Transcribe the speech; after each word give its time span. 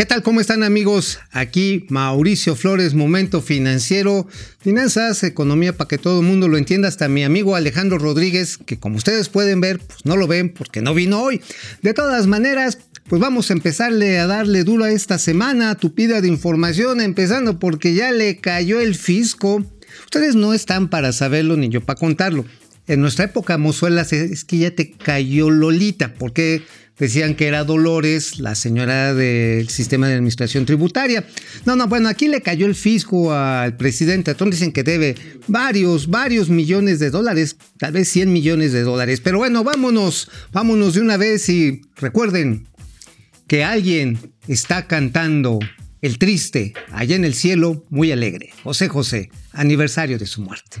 ¿Qué 0.00 0.06
tal? 0.06 0.22
¿Cómo 0.22 0.40
están 0.40 0.62
amigos? 0.62 1.18
Aquí 1.30 1.84
Mauricio 1.90 2.56
Flores, 2.56 2.94
Momento 2.94 3.42
Financiero, 3.42 4.26
Finanzas, 4.58 5.22
Economía 5.24 5.76
para 5.76 5.88
que 5.88 5.98
todo 5.98 6.20
el 6.20 6.26
mundo 6.26 6.48
lo 6.48 6.56
entienda, 6.56 6.88
hasta 6.88 7.06
mi 7.08 7.22
amigo 7.22 7.54
Alejandro 7.54 7.98
Rodríguez, 7.98 8.56
que 8.56 8.78
como 8.78 8.96
ustedes 8.96 9.28
pueden 9.28 9.60
ver, 9.60 9.78
pues 9.78 10.06
no 10.06 10.16
lo 10.16 10.26
ven 10.26 10.54
porque 10.54 10.80
no 10.80 10.94
vino 10.94 11.20
hoy. 11.20 11.42
De 11.82 11.92
todas 11.92 12.26
maneras, 12.26 12.78
pues 13.10 13.20
vamos 13.20 13.50
a 13.50 13.52
empezarle 13.52 14.18
a 14.18 14.26
darle 14.26 14.64
duro 14.64 14.84
a 14.84 14.90
esta 14.90 15.18
semana, 15.18 15.74
tupida 15.74 16.22
de 16.22 16.28
información, 16.28 17.02
empezando 17.02 17.58
porque 17.58 17.92
ya 17.92 18.10
le 18.10 18.38
cayó 18.38 18.80
el 18.80 18.94
fisco. 18.94 19.66
Ustedes 20.04 20.34
no 20.34 20.54
están 20.54 20.88
para 20.88 21.12
saberlo 21.12 21.58
ni 21.58 21.68
yo 21.68 21.82
para 21.82 21.98
contarlo. 21.98 22.46
En 22.86 23.00
nuestra 23.00 23.26
época, 23.26 23.58
mozuelas, 23.58 24.12
es 24.12 24.44
que 24.44 24.58
ya 24.58 24.70
te 24.72 24.90
cayó 24.90 25.50
Lolita, 25.50 26.14
porque 26.14 26.62
decían 27.00 27.34
que 27.34 27.46
era 27.46 27.64
Dolores, 27.64 28.38
la 28.38 28.54
señora 28.54 29.14
del 29.14 29.68
sistema 29.68 30.06
de 30.06 30.14
administración 30.14 30.66
tributaria. 30.66 31.26
No, 31.64 31.74
no, 31.74 31.88
bueno, 31.88 32.08
aquí 32.08 32.28
le 32.28 32.42
cayó 32.42 32.66
el 32.66 32.74
fisco 32.74 33.32
al 33.32 33.76
presidente. 33.76 34.32
Entonces 34.32 34.60
dicen 34.60 34.72
que 34.72 34.82
debe 34.82 35.16
varios, 35.48 36.08
varios 36.08 36.50
millones 36.50 36.98
de 36.98 37.10
dólares, 37.10 37.56
tal 37.78 37.92
vez 37.92 38.08
100 38.10 38.32
millones 38.32 38.72
de 38.72 38.82
dólares. 38.82 39.20
Pero 39.20 39.38
bueno, 39.38 39.64
vámonos, 39.64 40.30
vámonos 40.52 40.94
de 40.94 41.00
una 41.00 41.16
vez 41.16 41.48
y 41.48 41.80
recuerden 41.96 42.68
que 43.48 43.64
alguien 43.64 44.18
está 44.46 44.86
cantando 44.86 45.58
el 46.02 46.18
triste 46.18 46.74
allá 46.92 47.16
en 47.16 47.24
el 47.24 47.34
cielo, 47.34 47.84
muy 47.88 48.12
alegre. 48.12 48.50
José 48.62 48.88
José, 48.88 49.30
aniversario 49.52 50.18
de 50.18 50.26
su 50.26 50.42
muerte. 50.42 50.80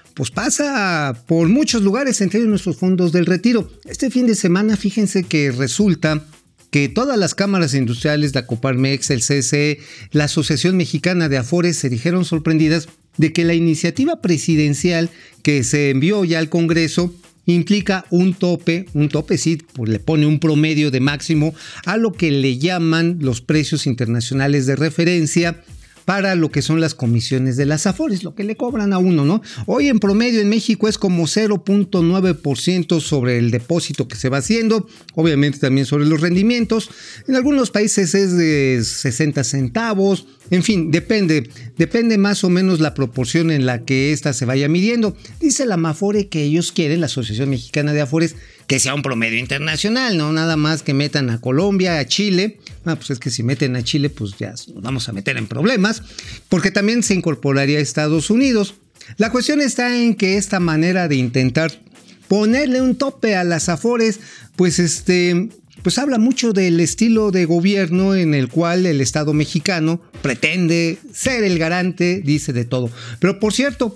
pues 0.13 0.31
pasa 0.31 1.23
por 1.27 1.47
muchos 1.47 1.81
lugares, 1.81 2.21
entre 2.21 2.39
ellos 2.39 2.49
nuestros 2.49 2.77
fondos 2.77 3.11
del 3.11 3.25
retiro. 3.25 3.71
Este 3.85 4.09
fin 4.09 4.27
de 4.27 4.35
semana, 4.35 4.77
fíjense 4.77 5.23
que 5.23 5.51
resulta 5.51 6.23
que 6.71 6.87
todas 6.87 7.17
las 7.17 7.35
cámaras 7.35 7.73
industriales, 7.73 8.33
la 8.33 8.45
Coparmex, 8.45 9.09
el 9.11 9.19
CCE, 9.19 9.79
la 10.11 10.25
Asociación 10.25 10.77
Mexicana 10.77 11.27
de 11.27 11.37
Afores 11.37 11.77
se 11.77 11.89
dijeron 11.89 12.25
sorprendidas 12.25 12.87
de 13.17 13.33
que 13.33 13.43
la 13.43 13.53
iniciativa 13.53 14.21
presidencial 14.21 15.09
que 15.43 15.63
se 15.63 15.89
envió 15.89 16.23
ya 16.23 16.39
al 16.39 16.49
Congreso 16.49 17.13
implica 17.45 18.05
un 18.09 18.33
tope, 18.33 18.85
un 18.93 19.09
tope 19.09 19.37
sí, 19.37 19.57
pues 19.73 19.89
le 19.89 19.99
pone 19.99 20.25
un 20.25 20.39
promedio 20.39 20.91
de 20.91 21.01
máximo 21.01 21.53
a 21.85 21.97
lo 21.97 22.13
que 22.13 22.31
le 22.31 22.57
llaman 22.57 23.17
los 23.19 23.41
precios 23.41 23.85
internacionales 23.85 24.65
de 24.65 24.75
referencia 24.75 25.61
para 26.05 26.35
lo 26.35 26.51
que 26.51 26.61
son 26.61 26.81
las 26.81 26.95
comisiones 26.95 27.57
de 27.57 27.65
las 27.65 27.87
AFORES, 27.87 28.23
lo 28.23 28.35
que 28.35 28.43
le 28.43 28.55
cobran 28.55 28.93
a 28.93 28.97
uno, 28.97 29.25
¿no? 29.25 29.41
Hoy 29.65 29.87
en 29.87 29.99
promedio 29.99 30.41
en 30.41 30.49
México 30.49 30.87
es 30.87 30.97
como 30.97 31.23
0.9% 31.23 32.99
sobre 32.99 33.37
el 33.37 33.51
depósito 33.51 34.07
que 34.07 34.15
se 34.15 34.29
va 34.29 34.37
haciendo, 34.37 34.87
obviamente 35.15 35.59
también 35.59 35.85
sobre 35.85 36.05
los 36.05 36.21
rendimientos. 36.21 36.89
En 37.27 37.35
algunos 37.35 37.71
países 37.71 38.15
es 38.15 38.35
de 38.35 38.81
60 38.83 39.43
centavos, 39.43 40.25
en 40.51 40.63
fin, 40.63 40.91
depende, 40.91 41.49
depende 41.77 42.17
más 42.17 42.43
o 42.43 42.49
menos 42.49 42.81
la 42.81 42.93
proporción 42.93 43.51
en 43.51 43.65
la 43.65 43.85
que 43.85 44.11
ésta 44.11 44.33
se 44.33 44.45
vaya 44.45 44.67
midiendo. 44.67 45.15
Dice 45.39 45.65
la 45.65 45.77
Mafore 45.77 46.27
que 46.27 46.43
ellos 46.43 46.73
quieren, 46.73 46.99
la 46.99 47.05
Asociación 47.05 47.49
Mexicana 47.49 47.93
de 47.93 48.01
Afores, 48.01 48.35
que 48.71 48.79
sea 48.79 48.93
un 48.93 49.01
promedio 49.01 49.37
internacional, 49.37 50.17
no 50.17 50.31
nada 50.31 50.55
más 50.55 50.81
que 50.81 50.93
metan 50.93 51.29
a 51.29 51.41
Colombia, 51.41 51.99
a 51.99 52.07
Chile. 52.07 52.57
Ah, 52.85 52.95
pues 52.95 53.09
es 53.09 53.19
que 53.19 53.29
si 53.29 53.43
meten 53.43 53.75
a 53.75 53.83
Chile, 53.83 54.09
pues 54.09 54.37
ya 54.39 54.51
nos 54.51 54.81
vamos 54.81 55.09
a 55.09 55.11
meter 55.11 55.35
en 55.35 55.45
problemas, 55.45 56.03
porque 56.47 56.71
también 56.71 57.03
se 57.03 57.13
incorporaría 57.13 57.79
a 57.79 57.81
Estados 57.81 58.29
Unidos. 58.29 58.75
La 59.17 59.29
cuestión 59.29 59.59
está 59.59 60.01
en 60.01 60.15
que 60.15 60.37
esta 60.37 60.61
manera 60.61 61.09
de 61.09 61.17
intentar 61.17 61.81
ponerle 62.29 62.81
un 62.81 62.95
tope 62.95 63.35
a 63.35 63.43
las 63.43 63.67
Afores, 63.67 64.21
pues 64.55 64.79
este, 64.79 65.49
pues 65.83 65.97
habla 65.97 66.17
mucho 66.17 66.53
del 66.53 66.79
estilo 66.79 67.31
de 67.31 67.43
gobierno 67.43 68.15
en 68.15 68.33
el 68.33 68.47
cual 68.47 68.85
el 68.85 69.01
Estado 69.01 69.33
mexicano 69.33 70.01
pretende 70.21 70.97
ser 71.13 71.43
el 71.43 71.59
garante, 71.59 72.21
dice 72.23 72.53
de 72.53 72.63
todo. 72.63 72.89
Pero 73.19 73.37
por 73.37 73.51
cierto, 73.51 73.93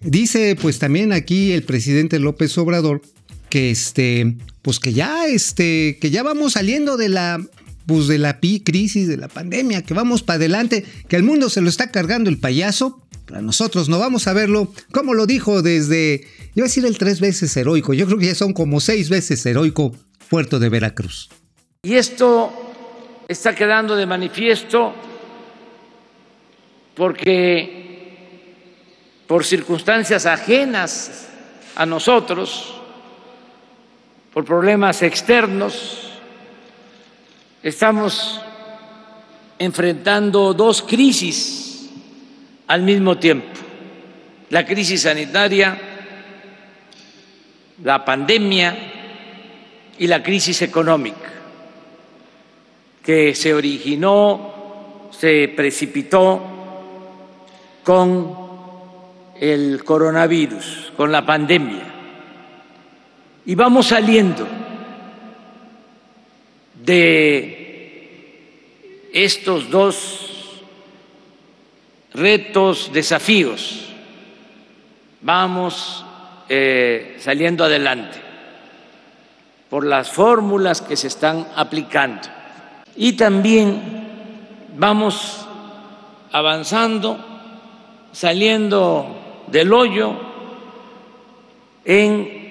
dice 0.00 0.56
pues 0.58 0.78
también 0.78 1.12
aquí 1.12 1.52
el 1.52 1.62
presidente 1.64 2.18
López 2.18 2.56
Obrador 2.56 3.02
que 3.54 3.70
este, 3.70 4.36
pues 4.62 4.80
que 4.80 4.92
ya 4.92 5.28
este, 5.28 5.96
que 6.00 6.10
ya 6.10 6.24
vamos 6.24 6.54
saliendo 6.54 6.96
de 6.96 7.08
la 7.08 7.40
pues 7.86 8.08
de 8.08 8.18
la 8.18 8.40
crisis, 8.40 9.06
de 9.06 9.16
la 9.16 9.28
pandemia, 9.28 9.82
que 9.82 9.94
vamos 9.94 10.24
para 10.24 10.38
adelante, 10.38 10.84
que 11.06 11.14
el 11.14 11.22
mundo 11.22 11.48
se 11.48 11.60
lo 11.60 11.68
está 11.68 11.92
cargando 11.92 12.30
el 12.30 12.40
payaso, 12.40 13.00
para 13.28 13.42
nosotros 13.42 13.88
no 13.88 14.00
vamos 14.00 14.26
a 14.26 14.32
verlo, 14.32 14.72
como 14.90 15.14
lo 15.14 15.26
dijo 15.26 15.62
desde, 15.62 16.22
yo 16.22 16.50
voy 16.56 16.62
a 16.62 16.64
decir 16.64 16.84
el 16.84 16.98
tres 16.98 17.20
veces 17.20 17.56
heroico, 17.56 17.94
yo 17.94 18.06
creo 18.06 18.18
que 18.18 18.26
ya 18.26 18.34
son 18.34 18.54
como 18.54 18.80
seis 18.80 19.08
veces 19.08 19.46
heroico 19.46 19.94
Puerto 20.28 20.58
de 20.58 20.68
Veracruz. 20.68 21.28
Y 21.84 21.94
esto 21.94 22.50
está 23.28 23.54
quedando 23.54 23.94
de 23.94 24.04
manifiesto 24.04 24.92
porque 26.96 27.84
por 29.28 29.44
circunstancias 29.44 30.26
ajenas 30.26 31.28
a 31.76 31.86
nosotros, 31.86 32.80
por 34.34 34.44
problemas 34.44 35.00
externos, 35.02 36.10
estamos 37.62 38.40
enfrentando 39.60 40.52
dos 40.52 40.82
crisis 40.82 41.88
al 42.66 42.82
mismo 42.82 43.16
tiempo. 43.16 43.46
La 44.50 44.66
crisis 44.66 45.02
sanitaria, 45.02 45.78
la 47.84 48.04
pandemia 48.04 48.76
y 50.00 50.08
la 50.08 50.20
crisis 50.20 50.62
económica 50.62 51.30
que 53.04 53.36
se 53.36 53.54
originó, 53.54 55.10
se 55.12 55.46
precipitó 55.54 56.42
con 57.84 58.36
el 59.38 59.84
coronavirus, 59.84 60.92
con 60.96 61.12
la 61.12 61.24
pandemia. 61.24 61.93
Y 63.46 63.54
vamos 63.54 63.88
saliendo 63.88 64.46
de 66.82 67.64
estos 69.12 69.70
dos 69.70 70.62
retos, 72.14 72.90
desafíos. 72.92 73.88
Vamos 75.20 76.04
eh, 76.48 77.16
saliendo 77.20 77.64
adelante 77.64 78.18
por 79.68 79.84
las 79.84 80.10
fórmulas 80.10 80.80
que 80.80 80.96
se 80.96 81.08
están 81.08 81.48
aplicando. 81.56 82.28
Y 82.96 83.14
también 83.14 84.04
vamos 84.76 85.46
avanzando, 86.32 87.18
saliendo 88.12 89.44
del 89.48 89.72
hoyo 89.72 90.14
en 91.84 92.43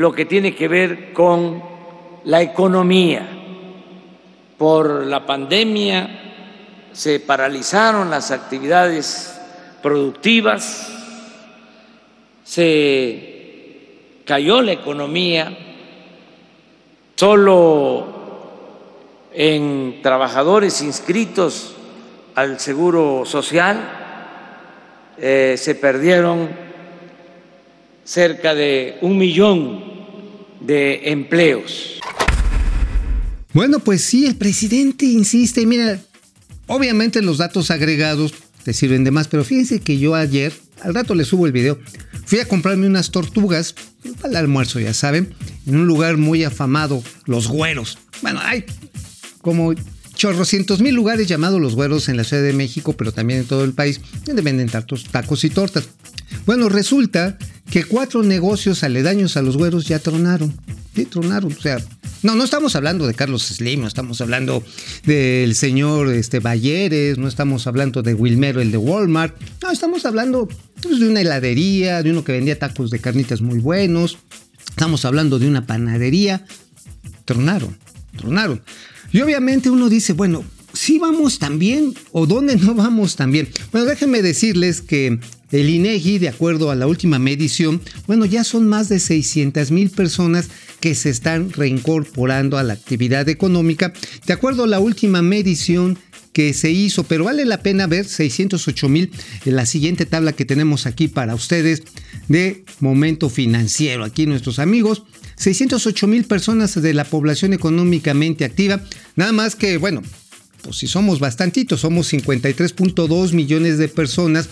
lo 0.00 0.12
que 0.12 0.24
tiene 0.24 0.54
que 0.54 0.66
ver 0.66 1.12
con 1.12 1.62
la 2.24 2.40
economía. 2.40 3.28
Por 4.56 5.04
la 5.04 5.26
pandemia 5.26 6.88
se 6.90 7.20
paralizaron 7.20 8.08
las 8.08 8.30
actividades 8.30 9.38
productivas, 9.82 10.90
se 12.42 14.22
cayó 14.24 14.62
la 14.62 14.72
economía, 14.72 15.54
Solo 17.20 18.06
en 19.34 20.00
trabajadores 20.02 20.80
inscritos 20.80 21.74
al 22.34 22.58
Seguro 22.58 23.26
Social 23.26 23.78
eh, 25.18 25.56
se 25.58 25.74
perdieron 25.74 26.48
cerca 28.04 28.54
de 28.54 28.96
un 29.02 29.18
millón 29.18 29.89
de 30.60 31.10
empleos. 31.10 32.00
Bueno, 33.52 33.80
pues 33.80 34.02
sí, 34.02 34.26
el 34.26 34.36
presidente 34.36 35.06
insiste, 35.06 35.66
mira, 35.66 36.00
obviamente 36.66 37.20
los 37.22 37.38
datos 37.38 37.70
agregados 37.70 38.32
te 38.62 38.72
sirven 38.72 39.02
de 39.04 39.10
más, 39.10 39.26
pero 39.26 39.44
fíjense 39.44 39.80
que 39.80 39.98
yo 39.98 40.14
ayer, 40.14 40.52
al 40.82 40.94
rato 40.94 41.14
le 41.14 41.24
subo 41.24 41.46
el 41.46 41.52
video, 41.52 41.78
fui 42.26 42.38
a 42.38 42.46
comprarme 42.46 42.86
unas 42.86 43.10
tortugas 43.10 43.74
para 44.20 44.28
el 44.28 44.36
almuerzo, 44.36 44.78
ya 44.78 44.94
saben, 44.94 45.34
en 45.66 45.76
un 45.76 45.86
lugar 45.86 46.16
muy 46.16 46.44
afamado, 46.44 47.02
Los 47.24 47.48
Güeros. 47.48 47.98
Bueno, 48.22 48.40
hay 48.42 48.64
como 49.40 49.74
chorrocientos 50.14 50.80
mil 50.80 50.94
lugares 50.94 51.26
llamados 51.26 51.60
Los 51.60 51.74
Güeros 51.74 52.08
en 52.08 52.16
la 52.16 52.24
Ciudad 52.24 52.42
de 52.42 52.52
México, 52.52 52.92
pero 52.92 53.10
también 53.10 53.40
en 53.40 53.46
todo 53.46 53.64
el 53.64 53.72
país, 53.72 54.00
donde 54.24 54.42
venden 54.42 54.68
tacos, 54.68 55.04
tacos 55.04 55.42
y 55.44 55.50
tortas. 55.50 55.88
Bueno, 56.46 56.68
resulta 56.68 57.38
que 57.70 57.84
cuatro 57.84 58.22
negocios 58.22 58.82
aledaños 58.82 59.36
a 59.36 59.42
Los 59.42 59.56
Güeros 59.56 59.86
ya 59.86 59.98
tronaron. 59.98 60.54
Sí, 60.94 61.04
tronaron. 61.04 61.52
O 61.52 61.60
sea, 61.60 61.78
no, 62.22 62.34
no 62.34 62.44
estamos 62.44 62.76
hablando 62.76 63.06
de 63.06 63.14
Carlos 63.14 63.44
Slim, 63.44 63.80
no 63.80 63.86
estamos 63.86 64.20
hablando 64.20 64.62
del 65.04 65.54
señor 65.54 66.12
este, 66.12 66.40
Balleres, 66.40 67.16
no 67.16 67.28
estamos 67.28 67.66
hablando 67.66 68.02
de 68.02 68.14
Wilmero, 68.14 68.60
el 68.60 68.72
de 68.72 68.76
Walmart. 68.76 69.34
No, 69.62 69.70
estamos 69.70 70.04
hablando 70.04 70.48
pues, 70.82 71.00
de 71.00 71.08
una 71.08 71.20
heladería, 71.20 72.02
de 72.02 72.10
uno 72.10 72.24
que 72.24 72.32
vendía 72.32 72.58
tacos 72.58 72.90
de 72.90 72.98
carnitas 72.98 73.40
muy 73.40 73.58
buenos. 73.58 74.18
Estamos 74.68 75.04
hablando 75.04 75.38
de 75.38 75.48
una 75.48 75.66
panadería. 75.66 76.44
Tronaron, 77.24 77.78
tronaron. 78.16 78.60
Y 79.12 79.20
obviamente 79.20 79.70
uno 79.70 79.88
dice, 79.88 80.12
bueno, 80.12 80.44
¿sí 80.80 80.98
vamos 80.98 81.38
también 81.38 81.92
o 82.10 82.26
dónde 82.26 82.56
no 82.56 82.74
vamos 82.74 83.14
también? 83.14 83.50
Bueno, 83.70 83.86
déjenme 83.86 84.22
decirles 84.22 84.80
que 84.80 85.18
el 85.50 85.68
INEGI, 85.68 86.18
de 86.18 86.30
acuerdo 86.30 86.70
a 86.70 86.74
la 86.74 86.86
última 86.86 87.18
medición, 87.18 87.82
bueno, 88.06 88.24
ya 88.24 88.44
son 88.44 88.66
más 88.66 88.88
de 88.88 88.98
600 88.98 89.72
mil 89.72 89.90
personas 89.90 90.48
que 90.80 90.94
se 90.94 91.10
están 91.10 91.52
reincorporando 91.52 92.56
a 92.56 92.62
la 92.62 92.72
actividad 92.72 93.28
económica, 93.28 93.92
de 94.26 94.32
acuerdo 94.32 94.64
a 94.64 94.68
la 94.68 94.80
última 94.80 95.20
medición 95.20 95.98
que 96.32 96.54
se 96.54 96.70
hizo, 96.70 97.04
pero 97.04 97.24
vale 97.24 97.44
la 97.44 97.62
pena 97.62 97.86
ver 97.86 98.06
608 98.06 98.88
mil 98.88 99.10
en 99.44 99.56
la 99.56 99.66
siguiente 99.66 100.06
tabla 100.06 100.32
que 100.32 100.46
tenemos 100.46 100.86
aquí 100.86 101.08
para 101.08 101.34
ustedes 101.34 101.82
de 102.28 102.64
momento 102.78 103.28
financiero. 103.28 104.02
Aquí 104.02 104.24
nuestros 104.24 104.58
amigos 104.58 105.02
608 105.36 106.06
mil 106.06 106.24
personas 106.24 106.80
de 106.80 106.94
la 106.94 107.04
población 107.04 107.52
económicamente 107.52 108.46
activa. 108.46 108.80
Nada 109.16 109.32
más 109.32 109.56
que, 109.56 109.76
bueno, 109.76 110.02
pues 110.62 110.76
si 110.78 110.86
somos 110.86 111.20
bastantitos, 111.20 111.80
somos 111.80 112.12
53.2 112.12 113.32
millones 113.32 113.78
de 113.78 113.88
personas 113.88 114.48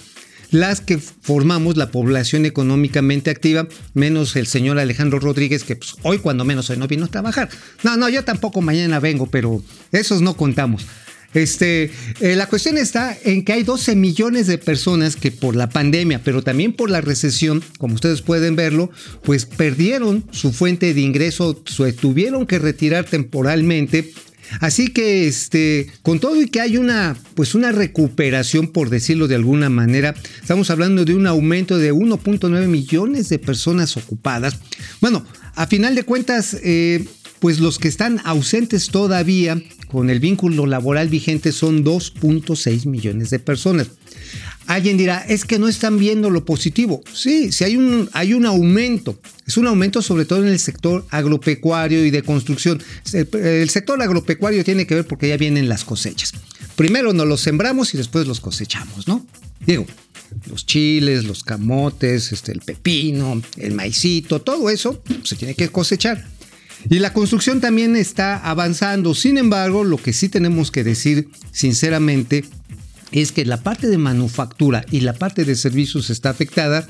las 0.50 0.80
que 0.80 0.98
formamos 0.98 1.76
la 1.76 1.90
población 1.90 2.46
económicamente 2.46 3.30
activa, 3.30 3.68
menos 3.94 4.34
el 4.36 4.46
señor 4.46 4.78
Alejandro 4.78 5.20
Rodríguez, 5.20 5.64
que 5.64 5.76
pues, 5.76 5.94
hoy 6.02 6.18
cuando 6.18 6.44
menos 6.44 6.70
hoy 6.70 6.78
no 6.78 6.88
vino 6.88 7.04
a 7.04 7.08
trabajar. 7.08 7.50
No, 7.82 7.96
no, 7.96 8.08
yo 8.08 8.24
tampoco 8.24 8.62
mañana 8.62 9.00
vengo, 9.00 9.26
pero 9.26 9.62
esos 9.92 10.22
no 10.22 10.36
contamos. 10.36 10.86
Este, 11.34 11.90
eh, 12.20 12.36
la 12.36 12.46
cuestión 12.46 12.78
está 12.78 13.16
en 13.22 13.44
que 13.44 13.52
hay 13.52 13.62
12 13.62 13.94
millones 13.96 14.46
de 14.46 14.56
personas 14.56 15.14
que 15.16 15.30
por 15.30 15.56
la 15.56 15.68
pandemia, 15.68 16.22
pero 16.24 16.42
también 16.42 16.72
por 16.72 16.90
la 16.90 17.00
recesión, 17.00 17.62
como 17.78 17.94
ustedes 17.94 18.22
pueden 18.22 18.56
verlo, 18.56 18.90
pues 19.22 19.44
perdieron 19.44 20.24
su 20.30 20.52
fuente 20.52 20.94
de 20.94 21.00
ingreso, 21.00 21.54
tuvieron 22.00 22.46
que 22.46 22.58
retirar 22.58 23.04
temporalmente. 23.04 24.12
Así 24.60 24.88
que 24.88 25.26
este, 25.26 25.90
con 26.02 26.20
todo 26.20 26.40
y 26.40 26.48
que 26.48 26.62
hay 26.62 26.78
una 26.78 27.16
pues 27.34 27.54
una 27.54 27.70
recuperación 27.70 28.68
por 28.68 28.88
decirlo 28.88 29.28
de 29.28 29.34
alguna 29.34 29.68
manera, 29.68 30.14
estamos 30.40 30.70
hablando 30.70 31.04
de 31.04 31.14
un 31.14 31.26
aumento 31.26 31.76
de 31.76 31.92
1.9 31.92 32.66
millones 32.66 33.28
de 33.28 33.38
personas 33.38 33.96
ocupadas. 33.98 34.58
Bueno, 35.02 35.26
a 35.54 35.66
final 35.66 35.94
de 35.94 36.04
cuentas 36.04 36.56
eh, 36.62 37.04
pues 37.40 37.60
los 37.60 37.78
que 37.78 37.88
están 37.88 38.20
ausentes 38.24 38.88
todavía 38.88 39.60
con 39.88 40.10
el 40.10 40.20
vínculo 40.20 40.66
laboral 40.66 41.08
vigente 41.08 41.52
son 41.52 41.84
2.6 41.84 42.86
millones 42.86 43.30
de 43.30 43.38
personas. 43.38 43.88
Alguien 44.66 44.98
dirá, 44.98 45.24
es 45.26 45.46
que 45.46 45.58
no 45.58 45.66
están 45.66 45.98
viendo 45.98 46.28
lo 46.28 46.44
positivo. 46.44 47.02
Sí, 47.14 47.52
sí 47.52 47.64
hay 47.64 47.76
un, 47.76 48.10
hay 48.12 48.34
un 48.34 48.44
aumento. 48.44 49.18
Es 49.46 49.56
un 49.56 49.66
aumento 49.66 50.02
sobre 50.02 50.26
todo 50.26 50.42
en 50.42 50.48
el 50.48 50.58
sector 50.58 51.06
agropecuario 51.08 52.04
y 52.04 52.10
de 52.10 52.22
construcción. 52.22 52.82
El, 53.14 53.70
sector 53.70 54.00
agropecuario 54.02 54.62
tiene 54.64 54.86
que 54.86 54.94
ver 54.94 55.06
porque 55.06 55.28
ya 55.28 55.38
vienen 55.38 55.70
las 55.70 55.84
cosechas. 55.84 56.34
Primero 56.76 57.14
nos 57.14 57.26
los 57.26 57.40
sembramos 57.40 57.94
y 57.94 57.96
después 57.96 58.26
los 58.26 58.40
cosechamos, 58.40 59.08
¿no? 59.08 59.26
Digo, 59.64 59.86
los 60.50 60.66
chiles, 60.66 61.24
los 61.24 61.44
camotes, 61.44 62.32
este, 62.32 62.52
el 62.52 62.60
pepino, 62.60 63.40
el 63.56 63.72
maicito, 63.72 64.42
todo 64.42 64.68
eso 64.68 65.02
se 65.24 65.36
tiene 65.36 65.54
que 65.54 65.70
cosechar. 65.70 66.26
Y 66.88 66.98
la 66.98 67.12
construcción 67.12 67.60
también 67.60 67.96
está 67.96 68.36
avanzando. 68.36 69.14
Sin 69.14 69.38
embargo, 69.38 69.84
lo 69.84 69.96
que 69.96 70.12
sí 70.12 70.28
tenemos 70.28 70.70
que 70.70 70.84
decir 70.84 71.28
sinceramente 71.52 72.44
es 73.12 73.32
que 73.32 73.44
la 73.44 73.62
parte 73.62 73.88
de 73.88 73.98
manufactura 73.98 74.84
y 74.90 75.00
la 75.00 75.12
parte 75.12 75.44
de 75.44 75.56
servicios 75.56 76.10
está 76.10 76.30
afectada 76.30 76.86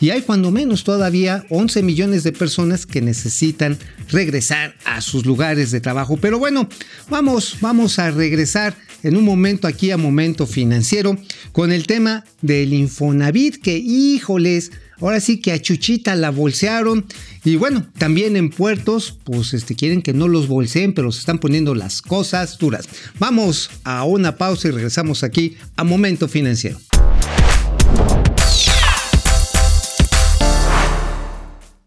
y 0.00 0.10
hay 0.10 0.22
cuando 0.22 0.50
menos 0.50 0.84
todavía 0.84 1.46
11 1.50 1.82
millones 1.82 2.24
de 2.24 2.32
personas 2.32 2.86
que 2.86 3.00
necesitan 3.00 3.78
regresar 4.10 4.74
a 4.84 5.00
sus 5.00 5.24
lugares 5.24 5.70
de 5.70 5.80
trabajo. 5.80 6.16
Pero 6.16 6.38
bueno, 6.38 6.68
vamos, 7.08 7.56
vamos 7.60 7.98
a 7.98 8.10
regresar 8.10 8.76
en 9.02 9.16
un 9.16 9.24
momento 9.24 9.68
aquí 9.68 9.90
a 9.90 9.96
momento 9.96 10.46
financiero 10.46 11.16
con 11.52 11.72
el 11.72 11.86
tema 11.86 12.24
del 12.42 12.72
Infonavit 12.72 13.56
que 13.62 13.78
híjoles, 13.78 14.72
Ahora 15.00 15.20
sí 15.20 15.40
que 15.40 15.52
a 15.52 15.60
Chuchita 15.60 16.14
la 16.16 16.30
bolsearon. 16.30 17.06
Y 17.44 17.56
bueno, 17.56 17.86
también 17.98 18.36
en 18.36 18.50
puertos, 18.50 19.18
pues 19.24 19.54
este, 19.54 19.74
quieren 19.74 20.02
que 20.02 20.12
no 20.12 20.28
los 20.28 20.48
bolseen, 20.48 20.94
pero 20.94 21.12
se 21.12 21.20
están 21.20 21.38
poniendo 21.38 21.74
las 21.74 22.02
cosas 22.02 22.58
duras. 22.58 22.88
Vamos 23.18 23.70
a 23.84 24.04
una 24.04 24.36
pausa 24.36 24.68
y 24.68 24.70
regresamos 24.70 25.22
aquí 25.22 25.56
a 25.76 25.84
Momento 25.84 26.28
Financiero. 26.28 26.78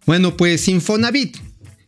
Bueno, 0.06 0.38
pues 0.38 0.68
Infonavit. 0.70 1.38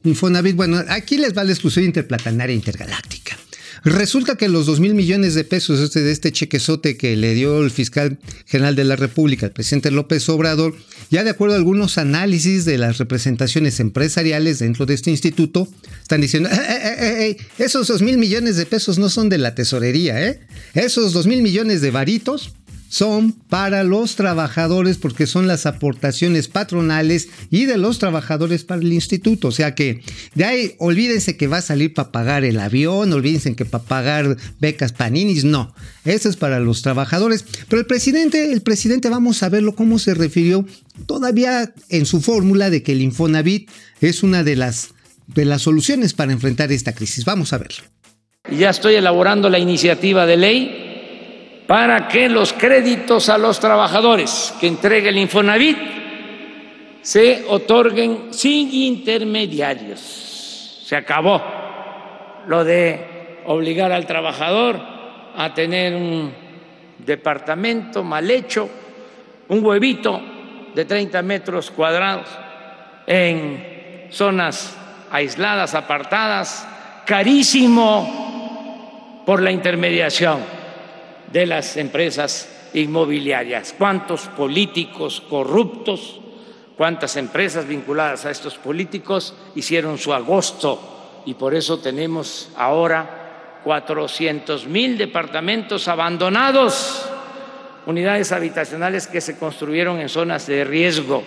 Infonavit, 0.03 0.55
bueno, 0.55 0.83
aquí 0.89 1.17
les 1.17 1.35
va 1.37 1.43
la 1.43 1.51
exclusión 1.51 1.85
interplatanaria 1.85 2.55
intergaláctica. 2.55 3.37
Resulta 3.83 4.35
que 4.35 4.49
los 4.49 4.65
2 4.65 4.79
mil 4.79 4.93
millones 4.93 5.35
de 5.35 5.43
pesos 5.43 5.79
este, 5.79 6.01
de 6.01 6.11
este 6.11 6.31
chequezote 6.31 6.97
que 6.97 7.15
le 7.15 7.33
dio 7.33 7.63
el 7.63 7.71
fiscal 7.71 8.19
general 8.45 8.75
de 8.75 8.83
la 8.83 8.95
República, 8.95 9.45
el 9.45 9.51
presidente 9.51 9.91
López 9.91 10.27
Obrador, 10.29 10.75
ya 11.09 11.23
de 11.23 11.29
acuerdo 11.29 11.55
a 11.55 11.57
algunos 11.57 11.97
análisis 11.97 12.65
de 12.65 12.77
las 12.77 12.97
representaciones 12.97 13.79
empresariales 13.79 14.59
dentro 14.59 14.85
de 14.85 14.93
este 14.93 15.11
instituto, 15.11 15.67
están 16.01 16.21
diciendo, 16.21 16.49
eh, 16.49 16.55
eh, 16.55 17.29
eh, 17.29 17.37
esos 17.57 17.87
2 17.87 18.01
mil 18.01 18.17
millones 18.17 18.57
de 18.57 18.65
pesos 18.65 18.99
no 18.99 19.09
son 19.09 19.29
de 19.29 19.37
la 19.37 19.55
tesorería, 19.55 20.27
¿eh? 20.27 20.39
esos 20.73 21.13
2 21.13 21.27
mil 21.27 21.41
millones 21.41 21.81
de 21.81 21.91
varitos 21.91 22.53
son 22.89 23.31
para 23.31 23.83
los 23.83 24.15
trabajadores 24.15 24.97
porque 24.97 25.27
son 25.27 25.47
las 25.47 25.65
aportaciones 25.65 26.47
patronales 26.47 27.29
y 27.51 27.65
de 27.65 27.77
los 27.77 27.99
trabajadores 27.99 28.63
para 28.63 28.81
el 28.81 28.91
instituto. 28.91 29.47
O 29.49 29.51
sea 29.51 29.75
que 29.75 30.01
de 30.33 30.43
ahí 30.43 30.75
olvídense 30.79 31.37
que 31.37 31.47
va 31.47 31.57
a 31.57 31.61
salir 31.61 31.93
para 31.93 32.11
pagar 32.11 32.43
el 32.43 32.59
avión, 32.59 33.13
olvídense 33.13 33.55
que 33.55 33.65
para 33.65 33.83
pagar 33.83 34.37
becas 34.59 34.91
paninis, 34.91 35.45
no. 35.45 35.73
Eso 36.03 36.29
es 36.29 36.35
para 36.35 36.59
los 36.59 36.81
trabajadores. 36.81 37.45
Pero 37.69 37.79
el 37.79 37.85
presidente, 37.85 38.51
el 38.51 38.61
presidente, 38.61 39.09
vamos 39.09 39.43
a 39.43 39.49
verlo 39.49 39.75
cómo 39.75 39.99
se 39.99 40.15
refirió 40.15 40.65
todavía 41.05 41.71
en 41.89 42.05
su 42.07 42.21
fórmula 42.21 42.71
de 42.71 42.81
que 42.81 42.93
el 42.93 43.01
Infonavit 43.01 43.69
es 44.01 44.23
una 44.23 44.43
de 44.43 44.55
las, 44.55 44.89
de 45.27 45.45
las 45.45 45.61
soluciones 45.61 46.13
para 46.13 46.31
enfrentar 46.31 46.71
esta 46.71 46.93
crisis. 46.93 47.23
Vamos 47.23 47.53
a 47.53 47.59
verlo. 47.59 47.83
Ya 48.51 48.71
estoy 48.71 48.95
elaborando 48.95 49.47
la 49.49 49.59
iniciativa 49.59 50.25
de 50.25 50.37
ley 50.37 50.88
para 51.69 52.07
que 52.07 52.27
los 52.29 52.51
créditos 52.51 53.29
a 53.29 53.37
los 53.37 53.59
trabajadores 53.59 54.55
que 54.59 54.65
entregue 54.65 55.09
el 55.09 55.19
Infonavit 55.19 55.77
se 56.99 57.45
otorguen 57.47 58.33
sin 58.33 58.73
intermediarios. 58.73 60.81
Se 60.83 60.95
acabó 60.95 61.43
lo 62.47 62.63
de 62.63 63.43
obligar 63.45 63.91
al 63.91 64.07
trabajador 64.07 64.81
a 65.35 65.53
tener 65.53 65.93
un 65.93 66.33
departamento 67.05 68.03
mal 68.03 68.31
hecho, 68.31 68.67
un 69.49 69.63
huevito 69.63 70.19
de 70.73 70.85
30 70.85 71.21
metros 71.21 71.69
cuadrados 71.69 72.29
en 73.05 74.07
zonas 74.09 74.75
aisladas, 75.11 75.75
apartadas, 75.75 76.67
carísimo 77.05 79.21
por 79.23 79.43
la 79.43 79.51
intermediación 79.51 80.57
de 81.31 81.45
las 81.45 81.77
empresas 81.77 82.49
inmobiliarias. 82.73 83.73
¿Cuántos 83.77 84.27
políticos 84.27 85.21
corruptos, 85.29 86.19
cuántas 86.77 87.15
empresas 87.17 87.67
vinculadas 87.67 88.25
a 88.25 88.31
estos 88.31 88.57
políticos 88.57 89.33
hicieron 89.55 89.97
su 89.97 90.13
agosto? 90.13 91.21
Y 91.25 91.33
por 91.33 91.53
eso 91.53 91.79
tenemos 91.79 92.49
ahora 92.55 93.59
400 93.63 94.67
mil 94.67 94.97
departamentos 94.97 95.87
abandonados, 95.87 97.05
unidades 97.85 98.31
habitacionales 98.31 99.07
que 99.07 99.21
se 99.21 99.37
construyeron 99.37 99.99
en 99.99 100.09
zonas 100.09 100.47
de 100.47 100.63
riesgo 100.63 101.23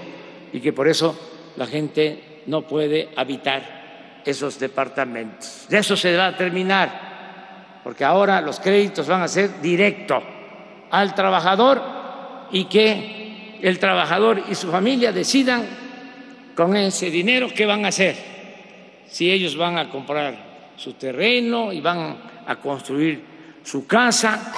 y 0.52 0.60
que 0.60 0.72
por 0.72 0.88
eso 0.88 1.18
la 1.56 1.66
gente 1.66 2.42
no 2.46 2.62
puede 2.62 3.10
habitar 3.16 4.22
esos 4.24 4.58
departamentos. 4.58 5.66
De 5.68 5.78
eso 5.78 5.96
se 5.96 6.16
va 6.16 6.28
a 6.28 6.36
terminar 6.36 7.11
porque 7.84 8.04
ahora 8.04 8.40
los 8.40 8.60
créditos 8.60 9.06
van 9.06 9.22
a 9.22 9.28
ser 9.28 9.60
directo 9.60 10.22
al 10.90 11.14
trabajador 11.14 11.82
y 12.52 12.66
que 12.66 13.58
el 13.62 13.78
trabajador 13.78 14.42
y 14.50 14.54
su 14.54 14.70
familia 14.70 15.12
decidan 15.12 15.64
con 16.54 16.76
ese 16.76 17.10
dinero 17.10 17.48
qué 17.54 17.66
van 17.66 17.84
a 17.84 17.88
hacer, 17.88 18.16
si 19.10 19.30
ellos 19.30 19.56
van 19.56 19.78
a 19.78 19.88
comprar 19.90 20.72
su 20.76 20.94
terreno 20.94 21.72
y 21.72 21.80
van 21.80 22.16
a 22.46 22.56
construir 22.56 23.22
su 23.64 23.86
casa. 23.86 24.52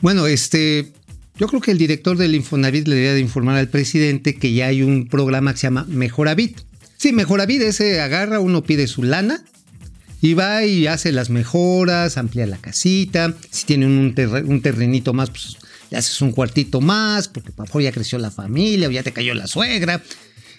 Bueno, 0.00 0.26
este, 0.26 0.92
yo 1.36 1.48
creo 1.48 1.60
que 1.60 1.70
el 1.70 1.78
director 1.78 2.16
del 2.16 2.34
Infonavit 2.34 2.86
le 2.86 2.94
debería 2.94 3.14
de 3.14 3.20
informar 3.20 3.56
al 3.56 3.68
presidente 3.68 4.36
que 4.36 4.52
ya 4.52 4.66
hay 4.66 4.82
un 4.82 5.08
programa 5.08 5.52
que 5.52 5.58
se 5.58 5.66
llama 5.66 5.84
Mejoravit. 5.88 6.60
Sí, 6.96 7.12
Mejoravit 7.12 7.62
ese 7.62 8.00
agarra, 8.00 8.40
uno 8.40 8.62
pide 8.62 8.86
su 8.86 9.02
lana 9.02 9.44
y 10.26 10.34
va 10.34 10.64
y 10.64 10.88
hace 10.88 11.12
las 11.12 11.30
mejoras, 11.30 12.16
amplía 12.16 12.46
la 12.46 12.58
casita. 12.58 13.34
Si 13.50 13.64
tienen 13.64 13.90
un, 13.90 14.14
un 14.46 14.60
terrenito 14.60 15.12
más, 15.12 15.30
pues 15.30 15.56
le 15.90 15.98
haces 15.98 16.20
un 16.20 16.32
cuartito 16.32 16.80
más, 16.80 17.28
porque 17.28 17.52
lo 17.56 17.64
mejor 17.64 17.82
ya 17.82 17.92
creció 17.92 18.18
la 18.18 18.32
familia 18.32 18.88
o 18.88 18.90
ya 18.90 19.04
te 19.04 19.12
cayó 19.12 19.34
la 19.34 19.46
suegra. 19.46 20.02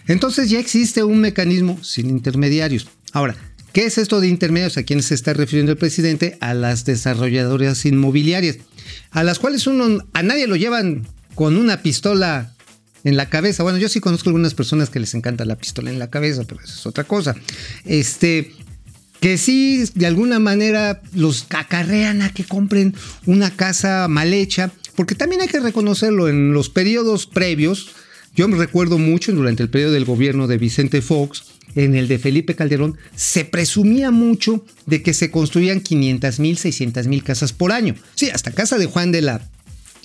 Entonces 0.08 0.50
ya 0.50 0.60
existe 0.60 1.04
un 1.04 1.20
mecanismo 1.20 1.84
sin 1.84 2.10
intermediarios. 2.10 2.88
Ahora, 3.12 3.36
¿qué 3.74 3.86
es 3.86 3.98
esto 3.98 4.22
de 4.22 4.30
intermediarios? 4.30 4.78
¿A 4.78 4.84
quién 4.84 5.04
se 5.04 5.16
está 5.16 5.34
refiriendo 5.34 5.74
el 5.74 5.78
presidente? 5.78 6.38
A 6.40 6.54
las 6.54 6.86
desarrolladoras 6.86 7.86
inmobiliarias, 7.86 8.60
a 9.12 9.24
las 9.24 9.38
cuales 9.38 9.68
uno, 9.68 10.02
a 10.14 10.24
nadie 10.24 10.48
lo 10.48 10.56
llevan 10.56 11.06
con 11.36 11.58
una 11.58 11.82
pistola 11.82 12.54
en 13.04 13.18
la 13.18 13.30
cabeza. 13.30 13.64
Bueno, 13.64 13.80
yo 13.80 13.90
sí 13.90 14.00
conozco 14.00 14.30
algunas 14.30 14.54
personas 14.54 14.90
que 14.90 15.02
les 15.02 15.14
encanta 15.14 15.44
la 15.44 15.58
pistola 15.58 15.90
en 15.90 16.00
la 16.00 16.10
cabeza, 16.10 16.46
pero 16.48 16.62
eso 16.64 16.74
es 16.74 16.86
otra 16.86 17.04
cosa. 17.04 17.36
Este, 17.84 18.54
que 19.20 19.38
sí, 19.38 19.84
de 19.96 20.06
alguna 20.06 20.40
manera 20.40 21.02
los 21.14 21.48
acarrean 21.50 22.22
a 22.22 22.34
que 22.34 22.44
compren 22.44 22.96
una 23.26 23.52
casa 23.52 24.08
mal 24.08 24.34
hecha, 24.34 24.72
porque 24.96 25.16
también 25.16 25.42
hay 25.42 25.48
que 25.48 25.60
reconocerlo 25.60 26.30
en 26.30 26.54
los 26.54 26.70
periodos 26.70 27.26
previos. 27.26 27.90
Yo 28.36 28.48
me 28.48 28.58
recuerdo 28.58 28.98
mucho 28.98 29.32
durante 29.32 29.64
el 29.64 29.70
periodo 29.70 29.94
del 29.94 30.06
gobierno 30.06 30.48
de 30.48 30.58
Vicente 30.58 31.02
Fox, 31.02 31.44
en 31.76 31.96
el 31.96 32.08
de 32.08 32.20
Felipe 32.20 32.56
Calderón, 32.56 32.98
se 33.16 33.46
presumía 33.46 34.10
mucho 34.12 34.66
de 34.86 35.02
que 35.04 35.14
se 35.14 35.32
construían 35.32 35.82
500 35.82 36.40
mil, 36.40 36.58
600 36.58 37.08
mil 37.08 37.24
casas 37.24 37.54
por 37.54 37.72
año. 37.72 37.96
Sí, 38.16 38.30
hasta 38.30 38.52
casa 38.52 38.78
de 38.78 38.88
Juan 38.88 39.12
de 39.12 39.22
la 39.22 39.48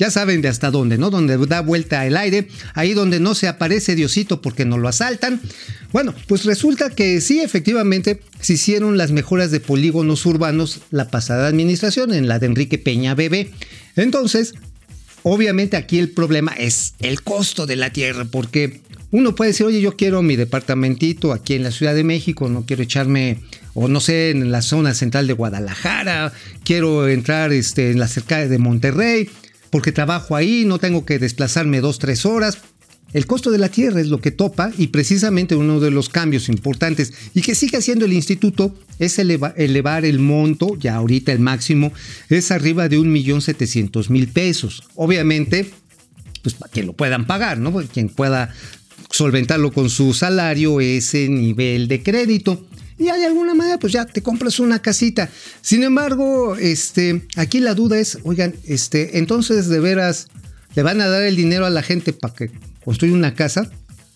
ya 0.02 0.10
saben 0.10 0.42
de 0.42 0.48
hasta 0.48 0.72
dónde, 0.72 0.98
¿no? 0.98 1.10
Donde 1.10 1.38
da 1.46 1.60
vuelta 1.60 2.04
el 2.04 2.16
aire, 2.16 2.48
ahí 2.74 2.92
donde 2.92 3.20
no 3.20 3.36
se 3.36 3.46
aparece 3.46 3.94
Diosito 3.94 4.42
porque 4.42 4.64
no 4.64 4.76
lo 4.76 4.88
asaltan. 4.88 5.40
Bueno, 5.92 6.12
pues 6.26 6.44
resulta 6.44 6.90
que 6.90 7.20
sí, 7.20 7.40
efectivamente, 7.40 8.20
se 8.40 8.54
hicieron 8.54 8.98
las 8.98 9.12
mejoras 9.12 9.52
de 9.52 9.60
polígonos 9.60 10.26
urbanos 10.26 10.80
la 10.90 11.08
pasada 11.08 11.46
administración, 11.46 12.12
en 12.12 12.26
la 12.26 12.40
de 12.40 12.46
Enrique 12.46 12.78
Peña 12.78 13.14
Bebé. 13.14 13.52
Entonces, 13.94 14.54
obviamente 15.22 15.76
aquí 15.76 16.00
el 16.00 16.10
problema 16.10 16.50
es 16.58 16.94
el 16.98 17.22
costo 17.22 17.66
de 17.66 17.76
la 17.76 17.90
tierra, 17.90 18.24
porque 18.24 18.80
uno 19.12 19.36
puede 19.36 19.52
decir, 19.52 19.66
oye, 19.66 19.80
yo 19.80 19.96
quiero 19.96 20.20
mi 20.22 20.34
departamentito 20.34 21.32
aquí 21.32 21.54
en 21.54 21.62
la 21.62 21.70
Ciudad 21.70 21.94
de 21.94 22.02
México, 22.02 22.48
no 22.48 22.66
quiero 22.66 22.82
echarme, 22.82 23.38
o 23.74 23.86
no 23.86 24.00
sé, 24.00 24.30
en 24.30 24.50
la 24.50 24.62
zona 24.62 24.94
central 24.94 25.28
de 25.28 25.34
Guadalajara, 25.34 26.32
quiero 26.64 27.06
entrar 27.06 27.52
este, 27.52 27.92
en 27.92 28.00
la 28.00 28.08
cerca 28.08 28.48
de 28.48 28.58
Monterrey 28.58 29.28
porque 29.72 29.90
trabajo 29.90 30.36
ahí, 30.36 30.66
no 30.66 30.78
tengo 30.78 31.06
que 31.06 31.18
desplazarme 31.18 31.80
dos, 31.80 31.98
tres 31.98 32.26
horas. 32.26 32.58
El 33.14 33.26
costo 33.26 33.50
de 33.50 33.56
la 33.56 33.70
tierra 33.70 34.02
es 34.02 34.08
lo 34.08 34.20
que 34.20 34.30
topa 34.30 34.70
y 34.76 34.88
precisamente 34.88 35.56
uno 35.56 35.80
de 35.80 35.90
los 35.90 36.10
cambios 36.10 36.50
importantes 36.50 37.14
y 37.34 37.40
que 37.40 37.54
sigue 37.54 37.78
haciendo 37.78 38.04
el 38.04 38.12
instituto 38.12 38.74
es 38.98 39.18
elevar 39.18 40.04
el 40.04 40.18
monto, 40.18 40.76
ya 40.78 40.96
ahorita 40.96 41.32
el 41.32 41.38
máximo 41.38 41.90
es 42.28 42.50
arriba 42.50 42.90
de 42.90 42.98
1.700.000 42.98 44.28
pesos. 44.30 44.82
Obviamente, 44.94 45.70
pues 46.42 46.54
para 46.54 46.70
que 46.70 46.82
lo 46.82 46.92
puedan 46.92 47.26
pagar, 47.26 47.58
¿no? 47.58 47.72
Quien 47.72 48.10
pueda 48.10 48.52
solventarlo 49.10 49.72
con 49.72 49.88
su 49.88 50.12
salario, 50.12 50.82
ese 50.82 51.30
nivel 51.30 51.88
de 51.88 52.02
crédito 52.02 52.66
y 52.98 53.04
de 53.04 53.26
alguna 53.26 53.54
manera 53.54 53.78
pues 53.78 53.92
ya 53.92 54.06
te 54.06 54.22
compras 54.22 54.60
una 54.60 54.80
casita. 54.80 55.28
Sin 55.60 55.82
embargo, 55.82 56.56
este, 56.56 57.26
aquí 57.36 57.60
la 57.60 57.74
duda 57.74 57.98
es, 57.98 58.18
oigan, 58.24 58.54
este, 58.64 59.18
entonces 59.18 59.68
de 59.68 59.80
veras 59.80 60.28
le 60.74 60.82
van 60.82 61.00
a 61.00 61.08
dar 61.08 61.22
el 61.22 61.36
dinero 61.36 61.66
a 61.66 61.70
la 61.70 61.82
gente 61.82 62.12
para 62.12 62.34
que 62.34 62.50
construya 62.84 63.12
una 63.14 63.34
casa. 63.34 63.70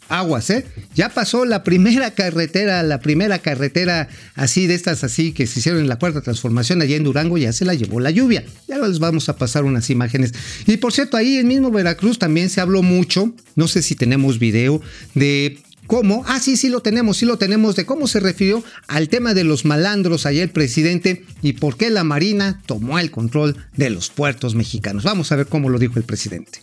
Aguas, 0.09 0.51
¿eh? 0.51 0.65
Ya 0.95 1.09
pasó 1.09 1.45
la 1.45 1.65
primera 1.65 2.13
carretera, 2.13 2.85
la 2.85 3.01
primera 3.01 3.41
carretera 3.41 4.09
así 4.37 4.69
de 4.69 4.75
estas 4.75 5.03
así 5.03 5.33
que 5.33 5.49
se 5.49 5.59
hicieron 5.59 5.81
en 5.81 5.89
la 5.89 5.99
cuarta 5.99 6.21
transformación 6.21 6.81
allá 6.81 6.95
en 6.95 7.03
Durango, 7.03 7.39
ya 7.39 7.53
se 7.53 7.65
la 7.65 7.75
llevó 7.75 7.99
la 7.99 8.13
lluvia. 8.13 8.45
Ya 8.69 8.79
les 8.79 9.01
vamos 9.01 9.29
a 9.29 9.37
pasar 9.37 9.65
unas 9.65 9.91
imágenes. 9.91 10.33
Y 10.67 10.77
por 10.77 10.93
cierto, 10.93 11.17
ahí 11.17 11.39
en 11.39 11.49
mismo 11.49 11.73
Veracruz 11.73 12.21
también 12.21 12.51
se 12.51 12.61
habló 12.61 12.85
mucho, 12.85 13.35
no 13.57 13.67
sé 13.67 13.83
si 13.83 13.97
tenemos 13.97 14.39
video, 14.39 14.81
de 15.15 15.59
cómo, 15.87 16.25
ah, 16.27 16.41
sí, 16.41 16.57
sí 16.57 16.69
lo 16.69 16.81
tenemos, 16.81 17.19
sí 17.19 17.27
lo 17.27 17.39
tenemos, 17.39 17.77
de 17.77 17.87
cómo 17.87 18.07
se 18.07 18.21
refirió 18.21 18.63
al 18.89 19.09
tema 19.09 19.35
de 19.35 19.45
los 19.45 19.65
malandros 19.65 20.27
ayer 20.27 20.45
el 20.45 20.51
presidente 20.51 21.25
y 21.43 21.55
por 21.55 21.77
qué 21.77 21.91
la 21.91 22.05
Marina 22.05 22.63
tomó 22.67 22.99
el 22.99 23.11
control 23.11 23.57
de 23.77 23.91
los 23.91 24.11
puertos 24.11 24.55
mexicanos. 24.55 25.05
Vamos 25.05 25.33
a 25.33 25.37
ver 25.37 25.47
cómo 25.47 25.69
lo 25.69 25.79
dijo 25.79 25.99
el 25.99 26.05
presidente. 26.05 26.63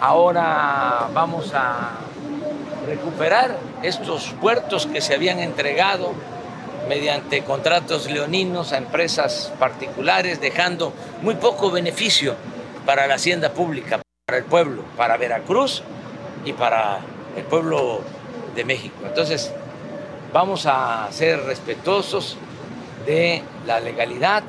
Ahora 0.00 1.08
vamos 1.12 1.52
a 1.54 1.98
recuperar 2.86 3.58
estos 3.82 4.34
puertos 4.40 4.86
que 4.86 5.00
se 5.00 5.14
habían 5.14 5.38
entregado 5.40 6.14
mediante 6.88 7.44
contratos 7.44 8.10
leoninos 8.10 8.72
a 8.72 8.78
empresas 8.78 9.52
particulares, 9.58 10.40
dejando 10.40 10.92
muy 11.22 11.34
poco 11.36 11.70
beneficio 11.70 12.34
para 12.86 13.06
la 13.06 13.14
hacienda 13.14 13.52
pública, 13.52 14.00
para 14.26 14.38
el 14.38 14.44
pueblo, 14.44 14.84
para 14.96 15.16
Veracruz 15.16 15.82
y 16.44 16.52
para 16.52 17.00
el 17.36 17.44
pueblo 17.44 18.02
de 18.54 18.64
México. 18.64 18.96
Entonces, 19.04 19.52
vamos 20.32 20.66
a 20.66 21.08
ser 21.10 21.42
respetuosos 21.44 22.36
de 23.06 23.42
la 23.66 23.80
legalidad, 23.80 24.42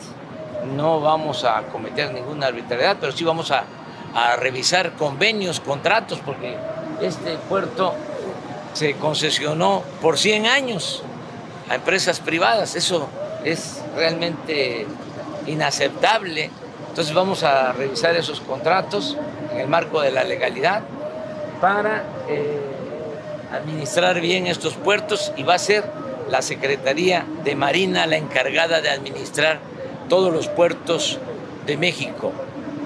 no 0.76 1.02
vamos 1.02 1.44
a 1.44 1.64
cometer 1.64 2.14
ninguna 2.14 2.48
arbitrariedad, 2.48 2.98
pero 3.00 3.12
sí 3.12 3.24
vamos 3.24 3.52
a, 3.52 3.64
revisar 4.38 4.92
convenios, 4.98 5.62
contratos, 5.62 6.20
porque 6.20 6.58
este 7.02 7.38
puerto 7.48 7.94
se 8.74 8.96
concesionó 8.96 9.84
por 10.02 10.18
100 10.18 10.48
años 10.48 11.02
a 11.70 11.76
empresas 11.76 12.20
privadas. 12.20 12.76
Eso 12.76 13.08
es 13.46 13.82
realmente 13.96 14.86
inaceptable. 15.48 16.50
Entonces 16.90 17.14
vamos 17.14 17.44
a 17.44 17.72
revisar 17.72 18.14
esos 18.18 18.42
contratos 18.42 19.18
en 19.54 19.62
el 19.62 19.70
marco 19.70 20.02
de 20.02 20.12
la 20.12 20.26
legalidad 20.26 20.82
para... 21.62 22.04
Eh, 22.28 22.81
administrar 23.52 24.22
bien 24.22 24.48
estos 24.48 24.76
puertos 24.76 25.32
y 25.38 25.44
va 25.44 25.56
a 25.56 25.60
ser 25.60 25.84
la 26.30 26.42
Secretaría 26.42 27.26
de 27.44 27.56
Marina 27.56 28.08
la 28.08 28.18
encargada 28.18 28.82
de 28.82 28.90
administrar 28.90 29.60
todos 30.10 30.34
los 30.34 30.48
puertos 30.48 31.20
de 31.66 31.78
México 31.78 32.32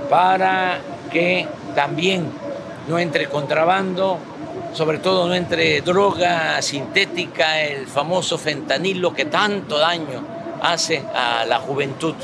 para 0.09 0.79
que 1.11 1.47
también 1.75 2.25
no 2.87 2.99
entre 2.99 3.27
contrabando, 3.27 4.19
sobre 4.73 4.99
todo 4.99 5.27
no 5.27 5.35
entre 5.35 5.81
droga 5.81 6.61
sintética, 6.61 7.61
el 7.61 7.87
famoso 7.87 8.37
fentanilo 8.37 9.13
que 9.13 9.25
tanto 9.25 9.77
daño 9.77 10.25
hace 10.61 11.03
a 11.13 11.45
la 11.45 11.59
juventud. 11.59 12.15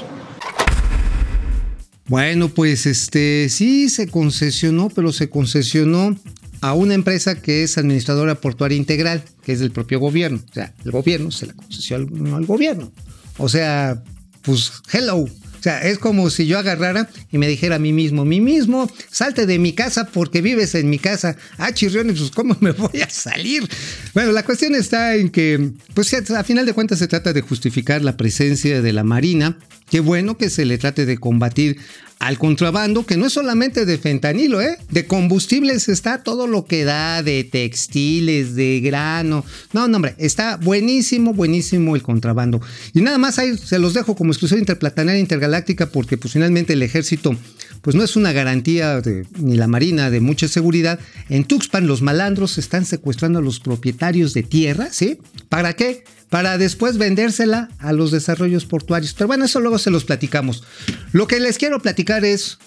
Bueno, 2.08 2.50
pues 2.50 2.86
este 2.88 3.48
sí 3.50 3.90
se 3.90 4.10
concesionó, 4.10 4.90
pero 4.90 5.14
se 5.14 5.30
concesionó 5.30 6.16
a 6.62 6.74
una 6.74 6.94
empresa 6.94 7.41
que 7.41 7.63
es 7.63 7.77
administradora 7.77 8.36
portuaria 8.36 8.77
integral, 8.77 9.24
que 9.44 9.51
es 9.51 9.60
del 9.60 9.72
propio 9.72 10.00
gobierno. 10.00 10.41
O 10.50 10.53
sea, 10.53 10.74
el 10.86 10.91
gobierno 10.91 11.32
se 11.32 11.48
la 11.48 11.53
concedió 11.53 11.98
al, 11.98 12.46
gobierno. 12.46 12.91
O 13.38 13.50
sea, 13.50 14.01
pues 14.44 14.72
hello. 14.94 15.18
O 15.18 15.63
sea, 15.63 15.80
es 15.80 16.00
como 16.00 16.30
si 16.32 16.48
yo 16.48 16.58
agarrara 16.58 17.08
y 17.32 17.38
me 17.38 17.48
dijera 17.48 17.75
a 17.75 17.80
mí 17.80 17.94
mismo, 17.94 18.25
mí 18.25 18.41
mismo, 18.41 18.91
salte 19.12 19.46
de 19.46 19.60
mi 19.60 19.74
casa 19.74 20.06
porque 20.06 20.41
vives 20.41 20.74
en 20.74 20.89
mi 20.89 20.98
casa. 20.98 21.36
Ah, 21.58 21.72
chirriones, 21.72 22.18
pues 22.18 22.32
¿cómo 22.32 22.58
me 22.62 22.72
voy 22.72 23.01
a 23.01 23.10
salir? 23.10 23.68
Bueno, 24.13 24.32
la 24.32 24.44
cuestión 24.44 24.74
está 24.75 25.15
en 25.15 25.30
que, 25.30 25.72
pues 25.94 26.13
a 26.13 26.44
final 26.44 26.65
de 26.65 26.74
cuentas 26.74 27.00
se 27.00 27.08
trata 27.08 27.34
de 27.34 27.41
justificar 27.41 28.03
la 28.03 28.18
presencia 28.18 28.82
de 28.82 28.94
la 28.94 29.03
Marina. 29.03 29.58
Qué 29.92 30.00
bueno 30.00 30.38
que 30.38 30.50
se 30.50 30.64
le 30.64 30.78
trate 30.78 31.06
de 31.06 31.18
combatir 31.18 31.78
al 32.18 32.38
contrabando, 32.38 33.06
que 33.06 33.18
no 33.18 33.26
es 33.26 33.34
solamente 33.34 33.86
de 33.86 33.98
fentanilo, 33.98 34.62
¿eh? 34.62 34.78
de 34.90 35.06
combustibles 35.06 35.90
está 35.90 36.24
todo 36.24 36.48
lo 36.48 36.66
que 36.66 36.86
da, 36.86 37.24
de 37.24 37.44
textiles, 37.44 38.56
de 38.56 38.80
grano. 38.80 39.44
No, 39.74 39.90
no, 39.90 39.98
hombre, 39.98 40.16
está 40.18 40.56
buenísimo, 40.56 41.34
buenísimo 41.34 41.94
el 41.96 42.04
contrabando. 42.04 42.62
Y 42.94 43.02
nada 43.02 43.18
más 43.18 43.38
ahí 43.38 43.58
se 43.58 43.80
los 43.80 43.94
dejo 43.94 44.16
como 44.16 44.32
exclusión 44.32 44.62
interplatanaria 44.62 45.20
intergaláctica 45.20 45.88
porque 45.88 46.16
pues 46.16 46.32
finalmente 46.32 46.72
el 46.72 46.84
ejército 46.84 47.36
pues 47.82 47.94
no 47.94 48.04
es 48.04 48.16
una 48.16 48.32
garantía 48.32 49.02
ni 49.40 49.58
la 49.58 49.68
marina 49.68 50.10
de 50.10 50.22
mucha 50.22 50.48
seguridad. 50.48 51.00
En 51.28 51.44
Tuxpan 51.44 51.86
los 51.86 52.02
malandros 52.02 52.58
están 52.58 52.86
secuestrando 52.86 53.40
a 53.40 53.42
los 53.42 53.60
propietarios 53.60 54.34
de 54.34 54.44
tierra, 54.44 54.88
¿sí? 54.92 55.18
¿Para 55.50 55.74
qué? 55.74 56.06
Para 56.32 56.58
después 56.58 56.98
vendérsela 56.98 57.68
a 57.78 57.92
los 57.92 58.10
desarrollos 58.10 58.66
portuarios. 58.66 59.14
Pero 59.14 59.28
bueno, 59.28 59.44
eso 59.44 59.60
luego 59.60 59.78
se 59.78 59.92
los 59.92 60.06
platicamos. 60.06 60.64
Lo 61.12 61.28
que 61.28 61.42
les 61.42 61.58
quiero 61.58 61.82
platicar 61.82 62.24
es 62.24 62.58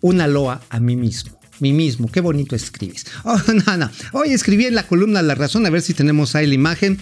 una 0.00 0.26
loa 0.26 0.60
a 0.70 0.80
mí 0.80 0.96
mismo. 0.96 1.38
Mí 1.60 1.72
mismo, 1.72 2.10
qué 2.10 2.20
bonito 2.20 2.56
escribes. 2.56 3.06
Oh. 3.22 3.40
Hoy 4.12 4.32
escribí 4.32 4.66
en 4.66 4.74
la 4.74 4.88
columna 4.88 5.22
La 5.22 5.36
Razón, 5.36 5.64
a 5.64 5.70
ver 5.70 5.82
si 5.82 5.94
tenemos 5.94 6.34
ahí 6.34 6.48
la 6.48 6.54
imagen. 6.54 6.98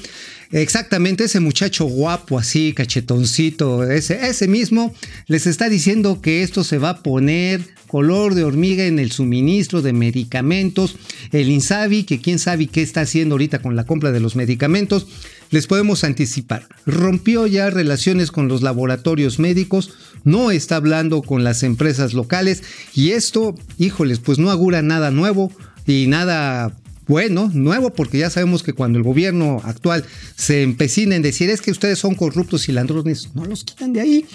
Exactamente, 0.53 1.25
ese 1.25 1.39
muchacho 1.39 1.85
guapo, 1.85 2.39
así, 2.39 2.73
cachetoncito, 2.73 3.85
ese, 3.85 4.27
ese 4.27 4.49
mismo, 4.49 4.93
les 5.27 5.47
está 5.47 5.69
diciendo 5.69 6.21
que 6.21 6.43
esto 6.43 6.65
se 6.65 6.79
va 6.79 6.91
a 6.91 7.03
poner 7.03 7.61
color 7.87 8.35
de 8.35 8.45
hormiga 8.45 8.85
en 8.85 8.99
el 9.01 9.11
suministro 9.11 9.83
de 9.83 9.93
medicamentos. 9.93 10.97
El 11.33 11.51
Insabi, 11.51 12.05
que 12.05 12.21
quién 12.21 12.39
sabe 12.39 12.69
qué 12.69 12.83
está 12.83 13.01
haciendo 13.03 13.35
ahorita 13.35 13.61
con 13.61 13.75
la 13.75 13.85
compra 13.85 14.13
de 14.13 14.21
los 14.21 14.37
medicamentos, 14.37 15.07
les 15.51 15.67
podemos 15.67 16.05
anticipar. 16.05 16.67
Rompió 16.87 17.47
ya 17.49 17.69
relaciones 17.69 18.31
con 18.31 18.47
los 18.47 18.63
laboratorios 18.63 19.41
médicos, 19.41 19.93
no 20.23 20.53
está 20.53 20.77
hablando 20.77 21.23
con 21.23 21.43
las 21.43 21.65
empresas 21.65 22.15
locales 22.15 22.63
y 22.95 23.11
esto, 23.11 23.57
híjoles, 23.79 24.21
pues 24.21 24.39
no 24.39 24.51
augura 24.51 24.83
nada 24.83 25.11
nuevo 25.11 25.53
y 25.87 26.07
nada 26.07 26.73
bueno, 27.11 27.51
nuevo, 27.53 27.93
porque 27.93 28.19
ya 28.19 28.31
sabemos 28.31 28.63
que 28.63 28.73
cuando 28.73 28.97
el 28.97 29.03
gobierno 29.03 29.61
actual 29.65 30.05
se 30.37 30.63
empecina 30.63 31.17
en 31.17 31.23
decir 31.23 31.51
es 31.51 31.61
que 31.61 31.73
ustedes 31.73 31.99
son 31.99 32.15
corruptos 32.15 32.69
y 32.69 32.73
ladrones, 32.73 33.31
no 33.35 33.45
los 33.47 33.65
quitan 33.65 33.93
de 33.93 34.01
ahí. 34.01 34.27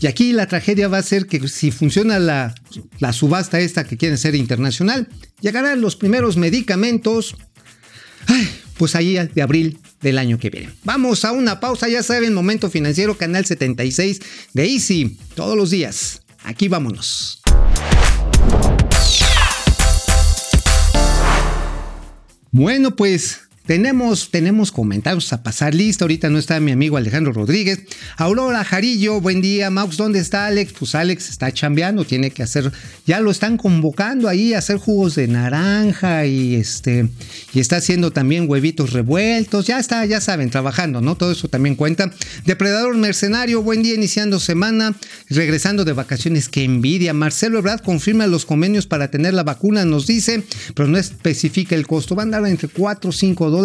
Y 0.00 0.08
aquí 0.08 0.32
la 0.32 0.46
tragedia 0.48 0.88
va 0.88 0.98
a 0.98 1.04
ser 1.04 1.26
que 1.26 1.46
si 1.46 1.70
funciona 1.70 2.18
la, 2.18 2.52
la 2.98 3.12
subasta 3.12 3.60
esta 3.60 3.84
que 3.84 3.96
quiere 3.96 4.16
ser 4.16 4.34
internacional, 4.34 5.08
llegarán 5.40 5.80
los 5.80 5.94
primeros 5.94 6.36
medicamentos, 6.36 7.36
pues 8.76 8.96
ahí 8.96 9.14
de 9.32 9.42
abril 9.42 9.78
del 10.02 10.18
año 10.18 10.36
que 10.36 10.50
viene. 10.50 10.70
Vamos 10.82 11.24
a 11.24 11.30
una 11.30 11.60
pausa, 11.60 11.88
ya 11.88 12.02
saben, 12.02 12.34
Momento 12.34 12.68
Financiero, 12.70 13.16
Canal 13.16 13.46
76 13.46 14.20
de 14.52 14.66
Easy, 14.66 15.16
todos 15.36 15.56
los 15.56 15.70
días. 15.70 16.22
Aquí 16.42 16.66
vámonos. 16.66 17.40
Bueno, 22.56 22.96
pues 22.96 23.45
tenemos, 23.66 24.30
tenemos 24.30 24.70
comentarios 24.70 25.32
a 25.32 25.42
pasar 25.42 25.74
lista. 25.74 26.04
Ahorita 26.04 26.30
no 26.30 26.38
está 26.38 26.60
mi 26.60 26.70
amigo 26.70 26.96
Alejandro 26.96 27.32
Rodríguez. 27.32 27.80
Aurora 28.16 28.62
Jarillo, 28.62 29.20
buen 29.20 29.42
día. 29.42 29.70
Max, 29.70 29.96
¿dónde 29.96 30.20
está 30.20 30.46
Alex? 30.46 30.72
Pues 30.78 30.94
Alex 30.94 31.28
está 31.30 31.50
chambeando, 31.52 32.04
tiene 32.04 32.30
que 32.30 32.44
hacer, 32.44 32.70
ya 33.06 33.18
lo 33.20 33.32
están 33.32 33.56
convocando 33.56 34.28
ahí 34.28 34.54
a 34.54 34.58
hacer 34.58 34.76
jugos 34.78 35.16
de 35.16 35.26
naranja 35.26 36.26
y 36.26 36.54
este, 36.54 37.08
y 37.52 37.58
está 37.58 37.78
haciendo 37.78 38.12
también 38.12 38.48
huevitos 38.48 38.92
revueltos. 38.92 39.66
Ya 39.66 39.80
está, 39.80 40.06
ya 40.06 40.20
saben, 40.20 40.50
trabajando, 40.50 41.00
¿no? 41.00 41.16
Todo 41.16 41.32
eso 41.32 41.48
también 41.48 41.74
cuenta. 41.74 42.12
Depredador 42.44 42.96
Mercenario, 42.96 43.62
buen 43.62 43.82
día, 43.82 43.94
iniciando 43.94 44.38
semana, 44.38 44.94
regresando 45.28 45.84
de 45.84 45.92
vacaciones. 45.92 46.48
Qué 46.48 46.62
envidia. 46.62 47.12
Marcelo 47.14 47.58
Ebrard 47.58 47.82
confirma 47.82 48.28
los 48.28 48.46
convenios 48.46 48.86
para 48.86 49.10
tener 49.10 49.34
la 49.34 49.42
vacuna, 49.42 49.84
nos 49.84 50.06
dice, 50.06 50.44
pero 50.74 50.88
no 50.88 50.98
especifica 50.98 51.74
el 51.74 51.88
costo. 51.88 52.14
Van 52.14 52.32
a 52.32 52.40
dar 52.40 52.48
entre 52.48 52.68
4 52.68 53.10
o 53.10 53.12
5 53.12 53.50
dólares 53.50 53.55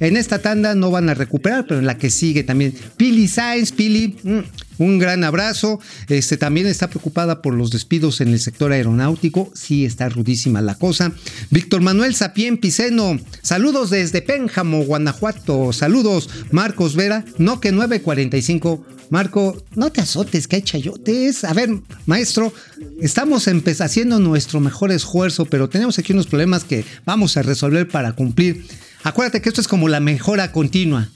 En 0.00 0.16
esta 0.16 0.40
tanda 0.40 0.74
no 0.74 0.90
van 0.90 1.08
a 1.08 1.14
recuperar, 1.14 1.66
pero 1.66 1.80
en 1.80 1.86
la 1.86 1.98
que 1.98 2.10
sigue 2.10 2.44
también. 2.44 2.74
Pili 2.96 3.28
Sainz, 3.28 3.72
Pili, 3.72 4.16
mm, 4.22 4.40
un 4.78 4.98
gran 4.98 5.24
abrazo. 5.24 5.80
Este 6.08 6.36
también 6.36 6.66
está 6.66 6.88
preocupada 6.88 7.42
por 7.42 7.54
los 7.54 7.70
despidos 7.70 8.20
en 8.20 8.28
el 8.28 8.40
sector 8.40 8.72
aeronáutico. 8.72 9.50
Sí, 9.54 9.84
está 9.84 10.08
rudísima 10.08 10.60
la 10.60 10.74
cosa. 10.74 11.12
Víctor 11.50 11.80
Manuel 11.80 12.14
Sapien 12.14 12.58
Piceno, 12.58 13.18
saludos 13.42 13.90
desde 13.90 14.22
Pénjamo, 14.22 14.84
Guanajuato. 14.84 15.72
Saludos, 15.72 16.28
Marcos 16.50 16.94
Vera, 16.94 17.24
no 17.38 17.60
que 17.60 17.72
945. 17.72 18.84
Marco, 19.08 19.62
no 19.76 19.92
te 19.92 20.00
azotes, 20.00 20.48
que 20.48 20.56
hay 20.56 20.62
chayotes. 20.62 21.44
A 21.44 21.52
ver, 21.52 21.70
maestro, 22.06 22.52
estamos 23.00 23.46
haciendo 23.46 24.18
nuestro 24.18 24.60
mejor 24.60 24.90
esfuerzo, 24.90 25.44
pero 25.46 25.68
tenemos 25.68 25.98
aquí 25.98 26.12
unos 26.12 26.26
problemas 26.26 26.64
que 26.64 26.84
vamos 27.04 27.36
a 27.36 27.42
resolver 27.42 27.86
para 27.88 28.12
cumplir 28.12 28.64
Acuérdate 29.06 29.40
que 29.40 29.48
esto 29.48 29.60
es 29.60 29.68
como 29.68 29.86
la 29.86 30.00
mejora 30.00 30.50
continua 30.50 31.06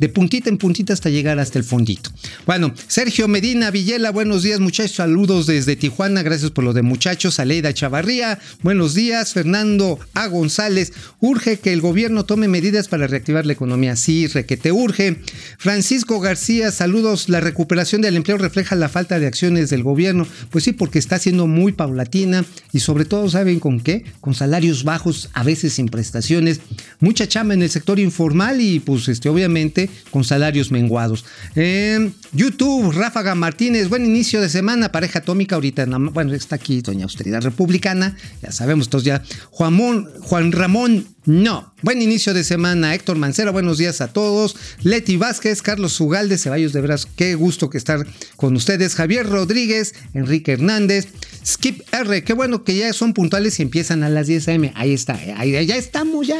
de 0.00 0.08
puntita 0.08 0.48
en 0.48 0.56
puntita 0.56 0.94
hasta 0.94 1.10
llegar 1.10 1.38
hasta 1.38 1.58
el 1.58 1.64
fondito. 1.64 2.10
Bueno, 2.46 2.74
Sergio 2.88 3.28
Medina 3.28 3.70
Villela, 3.70 4.10
buenos 4.10 4.42
días 4.42 4.58
muchachos, 4.58 4.96
saludos 4.96 5.46
desde 5.46 5.76
Tijuana, 5.76 6.22
gracias 6.22 6.50
por 6.50 6.64
lo 6.64 6.72
de 6.72 6.80
muchachos, 6.80 7.38
Aleida 7.38 7.74
Chavarría, 7.74 8.38
buenos 8.62 8.94
días, 8.94 9.34
Fernando 9.34 9.98
A. 10.14 10.26
González, 10.26 10.94
urge 11.20 11.58
que 11.58 11.74
el 11.74 11.82
gobierno 11.82 12.24
tome 12.24 12.48
medidas 12.48 12.88
para 12.88 13.06
reactivar 13.06 13.44
la 13.44 13.52
economía, 13.52 13.94
sí, 13.94 14.26
que 14.46 14.56
te 14.56 14.72
urge. 14.72 15.18
Francisco 15.58 16.18
García, 16.18 16.70
saludos, 16.72 17.28
la 17.28 17.40
recuperación 17.40 18.00
del 18.00 18.16
empleo 18.16 18.38
refleja 18.38 18.76
la 18.76 18.88
falta 18.88 19.18
de 19.18 19.26
acciones 19.26 19.68
del 19.68 19.82
gobierno, 19.82 20.26
pues 20.48 20.64
sí, 20.64 20.72
porque 20.72 20.98
está 20.98 21.18
siendo 21.18 21.46
muy 21.46 21.72
paulatina 21.72 22.46
y 22.72 22.80
sobre 22.80 23.04
todo, 23.04 23.28
¿saben 23.28 23.60
con 23.60 23.80
qué? 23.80 24.04
Con 24.22 24.34
salarios 24.34 24.82
bajos, 24.84 25.28
a 25.34 25.42
veces 25.42 25.74
sin 25.74 25.88
prestaciones, 25.88 26.60
mucha 27.00 27.28
chamba 27.28 27.52
en 27.52 27.60
el 27.62 27.68
sector 27.68 28.00
informal 28.00 28.62
y 28.62 28.80
pues 28.80 29.06
este, 29.08 29.28
obviamente 29.28 29.89
con 30.10 30.24
salarios 30.24 30.70
menguados. 30.70 31.24
Eh, 31.56 32.12
YouTube, 32.32 32.92
Ráfaga 32.92 33.34
Martínez, 33.34 33.88
buen 33.88 34.04
inicio 34.04 34.40
de 34.40 34.48
semana, 34.48 34.92
pareja 34.92 35.20
atómica, 35.20 35.56
ahorita, 35.56 35.86
bueno, 36.12 36.32
está 36.34 36.56
aquí 36.56 36.80
Doña 36.80 37.04
Austeridad 37.04 37.42
Republicana, 37.42 38.16
ya 38.42 38.52
sabemos, 38.52 38.88
todos 38.88 39.04
ya. 39.04 39.22
Juan, 39.50 40.06
Juan 40.20 40.52
Ramón 40.52 41.06
no. 41.26 41.74
Buen 41.82 42.00
inicio 42.00 42.32
de 42.32 42.44
semana, 42.44 42.94
Héctor 42.94 43.18
Mancera, 43.18 43.50
buenos 43.50 43.76
días 43.76 44.00
a 44.00 44.08
todos. 44.08 44.56
Leti 44.82 45.16
Vázquez, 45.16 45.60
Carlos 45.60 46.00
Ugalde, 46.00 46.38
Ceballos 46.38 46.72
de 46.72 46.80
Veras, 46.80 47.06
qué 47.06 47.34
gusto 47.34 47.68
que 47.68 47.76
estar 47.76 48.06
con 48.36 48.56
ustedes. 48.56 48.94
Javier 48.94 49.28
Rodríguez, 49.28 49.94
Enrique 50.14 50.52
Hernández, 50.52 51.08
Skip 51.50 51.82
R, 51.92 52.22
qué 52.22 52.32
bueno 52.32 52.62
que 52.62 52.76
ya 52.76 52.92
son 52.92 53.12
puntuales 53.12 53.58
y 53.58 53.62
empiezan 53.62 54.04
a 54.04 54.08
las 54.08 54.28
10 54.28 54.48
am. 54.48 54.70
Ahí 54.76 54.92
está, 54.92 55.14
eh, 55.14 55.34
ahí, 55.36 55.66
ya 55.66 55.74
estamos, 55.74 56.24
ya. 56.28 56.36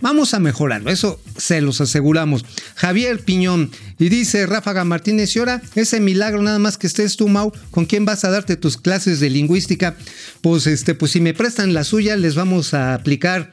Vamos 0.00 0.34
a 0.34 0.38
mejorarlo, 0.38 0.88
eso 0.90 1.20
se 1.36 1.60
los 1.60 1.80
aseguramos. 1.80 2.44
Javier 2.76 3.18
Piñón, 3.24 3.72
y 3.98 4.08
dice 4.08 4.46
Ráfaga 4.46 4.84
Martínez, 4.84 5.34
y 5.34 5.40
ahora 5.40 5.62
ese 5.74 5.98
milagro 5.98 6.42
nada 6.42 6.60
más 6.60 6.78
que 6.78 6.86
estés 6.86 7.16
tú, 7.16 7.26
Mau, 7.26 7.52
¿con 7.72 7.86
quién 7.86 8.04
vas 8.04 8.24
a 8.24 8.30
darte 8.30 8.56
tus 8.56 8.76
clases 8.76 9.18
de 9.18 9.30
lingüística? 9.30 9.96
Pues 10.42 10.68
este, 10.68 10.94
pues 10.94 11.10
si 11.10 11.20
me 11.20 11.34
prestan 11.34 11.74
la 11.74 11.82
suya, 11.82 12.14
les 12.16 12.36
vamos 12.36 12.72
a 12.72 12.94
aplicar 12.94 13.50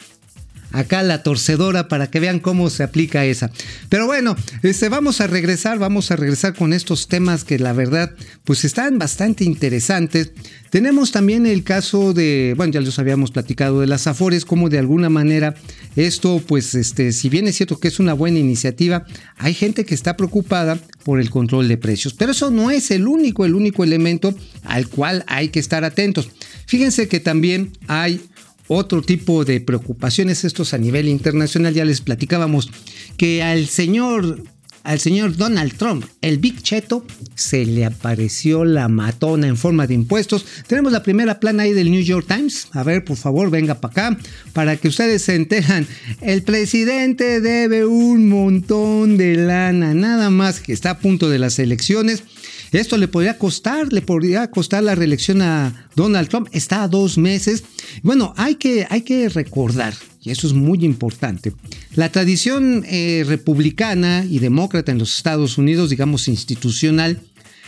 acá 0.71 1.03
la 1.03 1.23
torcedora 1.23 1.87
para 1.87 2.09
que 2.09 2.19
vean 2.19 2.39
cómo 2.39 2.69
se 2.69 2.83
aplica 2.83 3.25
esa. 3.25 3.51
Pero 3.89 4.05
bueno, 4.05 4.35
este, 4.63 4.89
vamos 4.89 5.21
a 5.21 5.27
regresar, 5.27 5.79
vamos 5.79 6.11
a 6.11 6.15
regresar 6.15 6.53
con 6.53 6.73
estos 6.73 7.07
temas 7.07 7.43
que 7.43 7.59
la 7.59 7.73
verdad 7.73 8.15
pues 8.43 8.65
están 8.65 8.97
bastante 8.99 9.43
interesantes. 9.43 10.31
Tenemos 10.69 11.11
también 11.11 11.47
el 11.47 11.63
caso 11.63 12.13
de, 12.13 12.53
bueno, 12.55 12.73
ya 12.73 12.81
los 12.81 12.99
habíamos 12.99 13.31
platicado 13.31 13.81
de 13.81 13.87
las 13.87 14.05
Afores, 14.05 14.45
como 14.45 14.69
de 14.69 14.77
alguna 14.77 15.09
manera 15.09 15.55
esto 15.95 16.41
pues 16.47 16.75
este, 16.75 17.11
si 17.11 17.29
bien 17.29 17.47
es 17.47 17.55
cierto 17.55 17.79
que 17.79 17.87
es 17.87 17.99
una 17.99 18.13
buena 18.13 18.39
iniciativa, 18.39 19.05
hay 19.37 19.53
gente 19.53 19.85
que 19.85 19.95
está 19.95 20.15
preocupada 20.15 20.77
por 21.03 21.19
el 21.19 21.29
control 21.29 21.67
de 21.67 21.77
precios, 21.77 22.13
pero 22.13 22.31
eso 22.31 22.51
no 22.51 22.69
es 22.69 22.91
el 22.91 23.07
único, 23.07 23.45
el 23.45 23.55
único 23.55 23.83
elemento 23.83 24.35
al 24.63 24.87
cual 24.87 25.23
hay 25.27 25.49
que 25.49 25.59
estar 25.59 25.83
atentos. 25.83 26.29
Fíjense 26.67 27.07
que 27.07 27.19
también 27.19 27.71
hay 27.87 28.21
otro 28.69 29.01
tipo 29.01 29.43
de 29.43 29.59
preocupaciones, 29.59 30.45
estos 30.45 30.73
a 30.73 30.77
nivel 30.77 31.09
internacional, 31.09 31.73
ya 31.73 31.83
les 31.83 32.01
platicábamos 32.01 32.69
que 33.17 33.43
al 33.43 33.67
señor 33.67 34.43
al 34.83 34.99
señor 34.99 35.35
Donald 35.35 35.75
Trump, 35.75 36.05
el 36.21 36.37
Big 36.37 36.61
Cheto, 36.61 37.05
se 37.35 37.65
le 37.65 37.85
apareció 37.85 38.65
la 38.65 38.87
matona 38.87 39.47
en 39.47 39.57
forma 39.57 39.87
de 39.87 39.93
impuestos. 39.93 40.45
Tenemos 40.67 40.91
la 40.91 41.03
primera 41.03 41.39
plana 41.39 41.63
ahí 41.63 41.73
del 41.73 41.91
New 41.91 42.01
York 42.01 42.25
Times. 42.27 42.67
A 42.71 42.83
ver, 42.83 43.03
por 43.03 43.17
favor, 43.17 43.49
venga 43.49 43.75
para 43.75 43.91
acá 43.91 44.17
para 44.53 44.77
que 44.77 44.87
ustedes 44.87 45.21
se 45.23 45.35
enteran. 45.35 45.85
El 46.21 46.43
presidente 46.43 47.41
debe 47.41 47.85
un 47.85 48.29
montón 48.29 49.17
de 49.17 49.35
lana, 49.35 49.93
nada 49.93 50.29
más 50.29 50.59
que 50.59 50.73
está 50.73 50.91
a 50.91 50.99
punto 50.99 51.29
de 51.29 51.39
las 51.39 51.59
elecciones. 51.59 52.23
Esto 52.71 52.97
le 52.97 53.07
podría 53.07 53.37
costar, 53.37 53.91
le 53.91 54.01
podría 54.01 54.51
costar 54.51 54.83
la 54.83 54.95
reelección 54.95 55.41
a 55.41 55.89
Donald 55.95 56.29
Trump. 56.29 56.49
Está 56.51 56.83
a 56.83 56.87
dos 56.87 57.17
meses. 57.17 57.63
Bueno, 58.03 58.33
hay 58.37 58.55
que, 58.55 58.85
hay 58.89 59.01
que 59.01 59.29
recordar, 59.29 59.93
y 60.21 60.29
eso 60.29 60.47
es 60.47 60.53
muy 60.53 60.85
importante, 60.85 61.53
la 61.95 62.11
tradición 62.11 62.85
eh, 62.87 63.23
republicana 63.27 64.25
y 64.29 64.39
demócrata 64.39 64.91
en 64.91 64.99
los 64.99 65.17
Estados 65.17 65.57
Unidos, 65.57 65.89
digamos 65.89 66.27
institucional, 66.27 67.19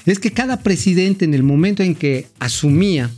es 0.06 0.20
que 0.20 0.32
cada 0.32 0.62
presidente 0.62 1.26
en 1.26 1.34
el 1.34 1.44
momento 1.44 1.84
en 1.84 1.96
que 1.96 2.28
asumía 2.40 3.10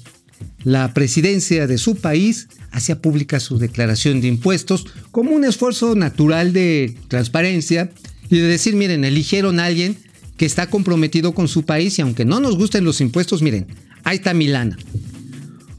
la 0.63 0.93
presidencia 0.93 1.67
de 1.67 1.77
su 1.77 1.95
país 1.95 2.47
hacía 2.71 3.01
pública 3.01 3.39
su 3.39 3.57
declaración 3.57 4.19
de 4.19 4.27
impuestos 4.27 4.85
como 5.11 5.31
un 5.31 5.45
esfuerzo 5.45 5.95
natural 5.95 6.53
de 6.53 6.95
transparencia 7.07 7.91
y 8.29 8.37
de 8.37 8.47
decir, 8.47 8.75
miren, 8.75 9.03
eligieron 9.05 9.59
a 9.59 9.65
alguien 9.65 9.97
que 10.37 10.45
está 10.45 10.69
comprometido 10.69 11.33
con 11.33 11.47
su 11.47 11.63
país 11.63 11.97
y 11.99 12.01
aunque 12.01 12.25
no 12.25 12.39
nos 12.39 12.57
gusten 12.57 12.83
los 12.83 13.01
impuestos, 13.01 13.41
miren, 13.41 13.67
ahí 14.03 14.17
está 14.17 14.33
Milana. 14.33 14.77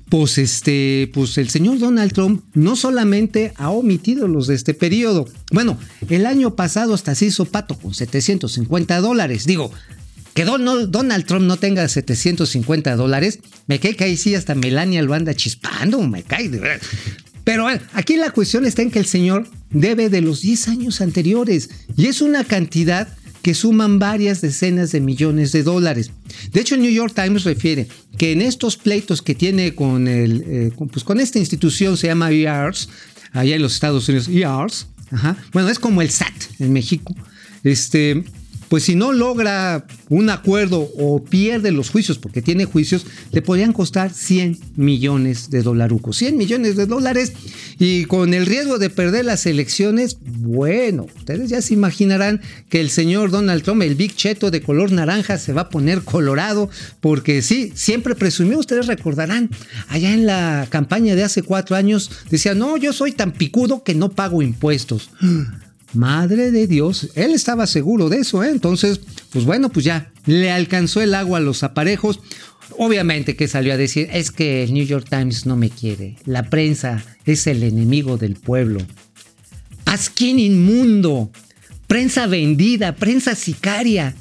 Pues 0.08 0.38
este, 0.38 1.10
pues 1.12 1.38
el 1.38 1.48
señor 1.48 1.78
Donald 1.78 2.12
Trump 2.12 2.44
no 2.54 2.76
solamente 2.76 3.52
ha 3.56 3.70
omitido 3.70 4.28
los 4.28 4.46
de 4.46 4.54
este 4.54 4.74
periodo. 4.74 5.26
Bueno, 5.50 5.78
el 6.08 6.26
año 6.26 6.54
pasado 6.54 6.94
hasta 6.94 7.14
se 7.14 7.26
hizo 7.26 7.46
pato 7.46 7.76
con 7.76 7.94
750 7.94 9.00
dólares. 9.00 9.44
Digo, 9.44 9.72
que 10.34 10.44
Donald 10.44 11.26
Trump 11.26 11.46
no 11.46 11.56
tenga 11.56 11.88
750 11.88 12.96
dólares, 12.96 13.38
me 13.66 13.78
cae 13.78 13.96
que 13.96 14.04
ahí 14.04 14.16
sí 14.16 14.34
hasta 14.34 14.54
Melania 14.54 15.02
lo 15.02 15.14
anda 15.14 15.32
chispando, 15.34 16.00
me 16.02 16.24
cae 16.24 16.48
de 16.48 16.58
verdad. 16.58 16.86
Pero 17.44 17.68
aquí 17.92 18.16
la 18.16 18.30
cuestión 18.30 18.64
está 18.64 18.82
en 18.82 18.90
que 18.90 18.98
el 18.98 19.06
señor 19.06 19.46
debe 19.70 20.08
de 20.08 20.22
los 20.22 20.40
10 20.40 20.68
años 20.68 21.00
anteriores 21.00 21.70
y 21.96 22.06
es 22.06 22.20
una 22.20 22.42
cantidad 22.42 23.08
que 23.44 23.52
suman 23.52 23.98
varias 23.98 24.40
decenas 24.40 24.90
de 24.90 25.02
millones 25.02 25.52
de 25.52 25.62
dólares. 25.62 26.10
De 26.50 26.62
hecho, 26.62 26.76
el 26.76 26.80
New 26.80 26.90
York 26.90 27.12
Times 27.14 27.44
refiere 27.44 27.86
que 28.16 28.32
en 28.32 28.40
estos 28.40 28.78
pleitos 28.78 29.20
que 29.20 29.34
tiene 29.34 29.74
con, 29.74 30.08
el, 30.08 30.42
eh, 30.46 30.72
pues 30.90 31.04
con 31.04 31.20
esta 31.20 31.38
institución, 31.38 31.98
se 31.98 32.06
llama 32.06 32.30
EARS, 32.30 32.88
allá 33.32 33.54
en 33.54 33.60
los 33.60 33.74
Estados 33.74 34.08
Unidos, 34.08 34.28
EARS, 34.28 34.86
bueno, 35.52 35.68
es 35.68 35.78
como 35.78 36.00
el 36.00 36.10
SAT 36.10 36.32
en 36.58 36.72
México, 36.72 37.14
este, 37.64 38.24
pues 38.68 38.84
si 38.84 38.94
no 38.94 39.12
logra 39.12 39.86
un 40.08 40.30
acuerdo 40.30 40.88
o 40.98 41.24
pierde 41.24 41.70
los 41.70 41.90
juicios, 41.90 42.18
porque 42.18 42.42
tiene 42.42 42.64
juicios, 42.64 43.06
le 43.32 43.42
podrían 43.42 43.72
costar 43.72 44.12
100 44.12 44.58
millones 44.76 45.50
de 45.50 45.62
dolarucos. 45.62 46.16
100 46.16 46.36
millones 46.36 46.76
de 46.76 46.86
dólares 46.86 47.32
y 47.78 48.04
con 48.04 48.34
el 48.34 48.46
riesgo 48.46 48.78
de 48.78 48.90
perder 48.90 49.24
las 49.24 49.46
elecciones, 49.46 50.18
bueno, 50.20 51.06
ustedes 51.16 51.50
ya 51.50 51.62
se 51.62 51.74
imaginarán 51.74 52.40
que 52.68 52.80
el 52.80 52.90
señor 52.90 53.30
Donald 53.30 53.62
Trump, 53.62 53.82
el 53.82 53.94
Big 53.94 54.14
Cheto 54.14 54.50
de 54.50 54.62
color 54.62 54.92
naranja, 54.92 55.38
se 55.38 55.52
va 55.52 55.62
a 55.62 55.68
poner 55.68 56.02
colorado, 56.02 56.70
porque 57.00 57.42
sí, 57.42 57.72
siempre 57.74 58.14
presumió, 58.14 58.58
ustedes 58.58 58.86
recordarán, 58.86 59.50
allá 59.88 60.12
en 60.12 60.26
la 60.26 60.66
campaña 60.70 61.14
de 61.14 61.24
hace 61.24 61.42
cuatro 61.42 61.76
años, 61.76 62.10
decía, 62.30 62.54
no, 62.54 62.76
yo 62.76 62.92
soy 62.92 63.12
tan 63.12 63.32
picudo 63.32 63.82
que 63.82 63.94
no 63.94 64.10
pago 64.10 64.42
impuestos. 64.42 65.10
Madre 65.94 66.50
de 66.50 66.66
Dios, 66.66 67.10
él 67.14 67.32
estaba 67.32 67.66
seguro 67.66 68.08
de 68.08 68.18
eso, 68.18 68.42
¿eh? 68.42 68.50
Entonces, 68.50 69.00
pues 69.30 69.44
bueno, 69.44 69.70
pues 69.70 69.84
ya, 69.84 70.12
le 70.26 70.50
alcanzó 70.50 71.00
el 71.00 71.14
agua 71.14 71.38
a 71.38 71.42
los 71.42 71.62
aparejos. 71.62 72.20
Obviamente 72.78 73.36
que 73.36 73.46
salió 73.46 73.74
a 73.74 73.76
decir, 73.76 74.08
es 74.12 74.30
que 74.30 74.64
el 74.64 74.74
New 74.74 74.84
York 74.84 75.06
Times 75.08 75.46
no 75.46 75.56
me 75.56 75.70
quiere, 75.70 76.16
la 76.24 76.50
prensa 76.50 77.04
es 77.24 77.46
el 77.46 77.62
enemigo 77.62 78.16
del 78.16 78.34
pueblo. 78.34 78.80
Asquín 79.84 80.38
inmundo, 80.38 81.30
prensa 81.86 82.26
vendida, 82.26 82.96
prensa 82.96 83.34
sicaria. 83.34 84.14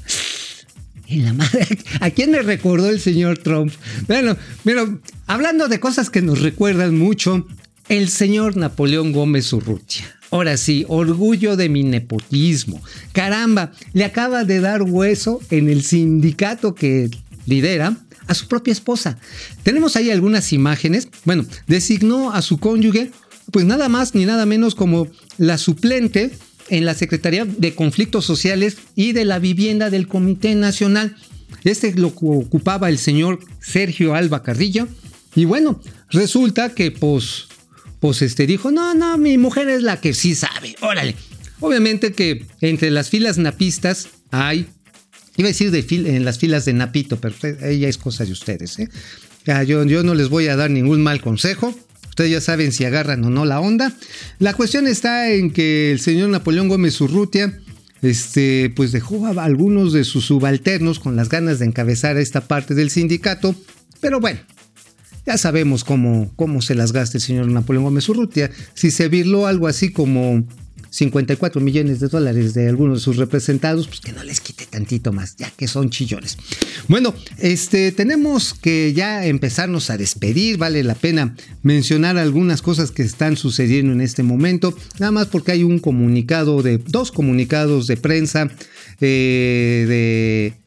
En 1.08 1.26
la 1.26 1.34
madre, 1.34 1.68
¿a 2.00 2.10
quién 2.12 2.32
me 2.32 2.42
recordó 2.42 2.90
el 2.90 3.00
señor 3.00 3.38
Trump? 3.40 3.74
Bueno, 4.08 4.38
pero 4.64 5.00
hablando 5.26 5.68
de 5.68 5.80
cosas 5.80 6.10
que 6.10 6.22
nos 6.22 6.42
recuerdan 6.42 6.98
mucho, 6.98 7.48
el 7.90 8.10
señor 8.10 8.58
Napoleón 8.58 9.12
Gómez 9.12 9.52
Urrutia. 9.54 10.06
Ahora 10.34 10.58
sí, 10.58 10.84
orgullo 10.88 11.56
de 11.56 11.69
mi 11.69 11.84
nepotismo. 11.84 12.82
Caramba, 13.12 13.72
le 13.93 14.04
acaba 14.04 14.46
de 14.46 14.62
dar 14.62 14.82
hueso 14.82 15.39
en 15.52 15.69
el 15.69 15.84
sindicato 15.84 16.74
que 16.74 17.12
lidera 17.46 17.96
a 18.26 18.34
su 18.34 18.48
propia 18.48 18.72
esposa. 18.72 19.19
Tenemos 19.62 19.96
ahí 19.96 20.10
algunas 20.10 20.52
imágenes. 20.52 21.08
Bueno, 21.24 21.46
designó 21.67 22.34
a 22.34 22.41
su 22.41 22.58
cónyuge, 22.58 23.12
pues 23.52 23.65
nada 23.65 23.89
más 23.89 24.15
ni 24.15 24.26
nada 24.26 24.48
menos 24.48 24.74
como 24.74 25.08
la 25.38 25.60
suplente 25.60 26.32
en 26.69 26.86
la 26.86 26.96
Secretaría 26.96 27.46
de 27.46 27.76
Conflictos 27.76 28.26
Sociales 28.26 28.78
y 28.96 29.12
de 29.12 29.26
la 29.26 29.38
Vivienda 29.38 29.91
del 29.91 30.08
Comité 30.08 30.56
Nacional. 30.56 31.15
Este 31.63 31.93
lo 31.93 32.08
ocupaba 32.08 32.89
el 32.89 32.98
señor 32.98 33.38
Sergio 33.60 34.15
Alba 34.15 34.41
Carrillo. 34.41 34.88
Y 35.36 35.46
bueno, 35.46 35.80
resulta 36.10 36.74
que 36.74 36.89
pues 36.89 37.50
pues 38.04 38.22
este 38.22 38.46
dijo, 38.46 38.70
no, 38.70 38.94
no, 38.94 39.18
mi 39.18 39.38
mujer 39.38 39.70
es 39.70 39.82
la 39.82 40.02
que 40.02 40.13
sí 40.13 40.36
sabe, 40.36 40.76
órale. 40.82 41.16
Obviamente 41.62 42.12
que 42.12 42.46
entre 42.60 42.92
las 42.92 43.10
filas 43.10 43.38
napistas 43.38 44.10
hay, 44.30 44.68
iba 45.38 45.48
a 45.48 45.54
decir 45.54 45.72
de 45.72 45.86
en 45.89 46.26
las 46.26 46.38
filas 46.38 46.66
de 46.66 46.74
Napito, 46.74 47.22
pero 47.22 47.34
ella 47.62 47.88
es 47.88 47.98
cosa 47.98 48.26
de 48.26 48.34
ustedes. 48.34 48.78
¿eh? 48.78 48.89
Yo, 49.66 49.86
yo 49.86 50.04
no 50.04 50.16
les 50.16 50.28
voy 50.28 50.50
a 50.50 50.58
dar 50.58 50.70
ningún 50.70 51.02
mal 51.02 51.22
consejo. 51.22 51.74
Ustedes 52.10 52.30
ya 52.30 52.42
saben 52.42 52.74
si 52.74 52.84
agarran 52.84 53.24
o 53.24 53.30
no 53.30 53.46
la 53.46 53.62
onda. 53.62 53.96
La 54.38 54.54
cuestión 54.54 54.86
está 54.86 55.32
en 55.32 55.54
que 55.54 55.94
el 55.94 56.02
señor 56.02 56.28
Napoleón 56.28 56.68
Gómez 56.68 57.00
Urrutia, 57.00 57.58
este, 58.02 58.70
pues 58.76 58.92
dejó 58.92 59.28
a 59.28 59.46
algunos 59.46 59.94
de 59.94 60.04
sus 60.04 60.26
subalternos 60.26 61.00
con 61.00 61.16
las 61.16 61.30
ganas 61.30 61.60
de 61.60 61.68
encabezar 61.68 62.18
esta 62.18 62.50
parte 62.50 62.76
del 62.76 62.89
sindicato. 62.89 63.56
Pero 64.02 64.20
bueno, 64.20 64.42
ya 65.26 65.38
sabemos 65.38 65.84
cómo, 65.84 66.32
cómo 66.36 66.62
se 66.62 66.76
las 66.76 66.92
gasta 66.92 67.18
el 67.18 67.22
señor 67.22 67.48
Napoleón 67.48 67.86
Gómez 67.86 68.08
Urrutia. 68.10 68.52
Si 68.74 68.92
se 68.92 69.08
virló 69.08 69.48
algo 69.48 69.68
así 69.68 69.92
como 69.92 70.44
54 70.94 71.60
millones 71.60 72.00
de 72.00 72.08
dólares 72.08 72.54
de 72.54 72.70
algunos 72.70 73.00
de 73.00 73.04
sus 73.04 73.18
representados, 73.18 73.88
pues 73.88 74.00
que 74.00 74.12
no 74.12 74.24
les 74.24 74.40
quite 74.40 74.68
tantito 74.68 75.12
más, 75.12 75.36
ya 75.38 75.50
que 75.50 75.68
son 75.68 75.90
chillones. 75.90 76.38
Bueno, 76.88 77.16
este, 77.40 77.92
tenemos 77.92 78.54
que 78.54 78.94
ya 78.94 79.26
empezarnos 79.26 79.90
a 79.90 79.98
despedir, 79.98 80.58
vale 80.58 80.84
la 80.84 80.94
pena 80.94 81.36
mencionar 81.64 82.20
algunas 82.20 82.62
cosas 82.62 82.92
que 82.92 83.02
están 83.02 83.38
sucediendo 83.38 83.92
en 83.92 84.02
este 84.02 84.22
momento, 84.22 84.78
nada 85.00 85.12
más 85.12 85.28
porque 85.28 85.54
hay 85.54 85.64
un 85.64 85.80
comunicado 85.80 86.62
de, 86.62 86.78
dos 86.78 87.12
comunicados 87.12 87.88
de 87.88 87.98
prensa 87.98 88.52
eh, 89.02 89.86
de 89.88 90.62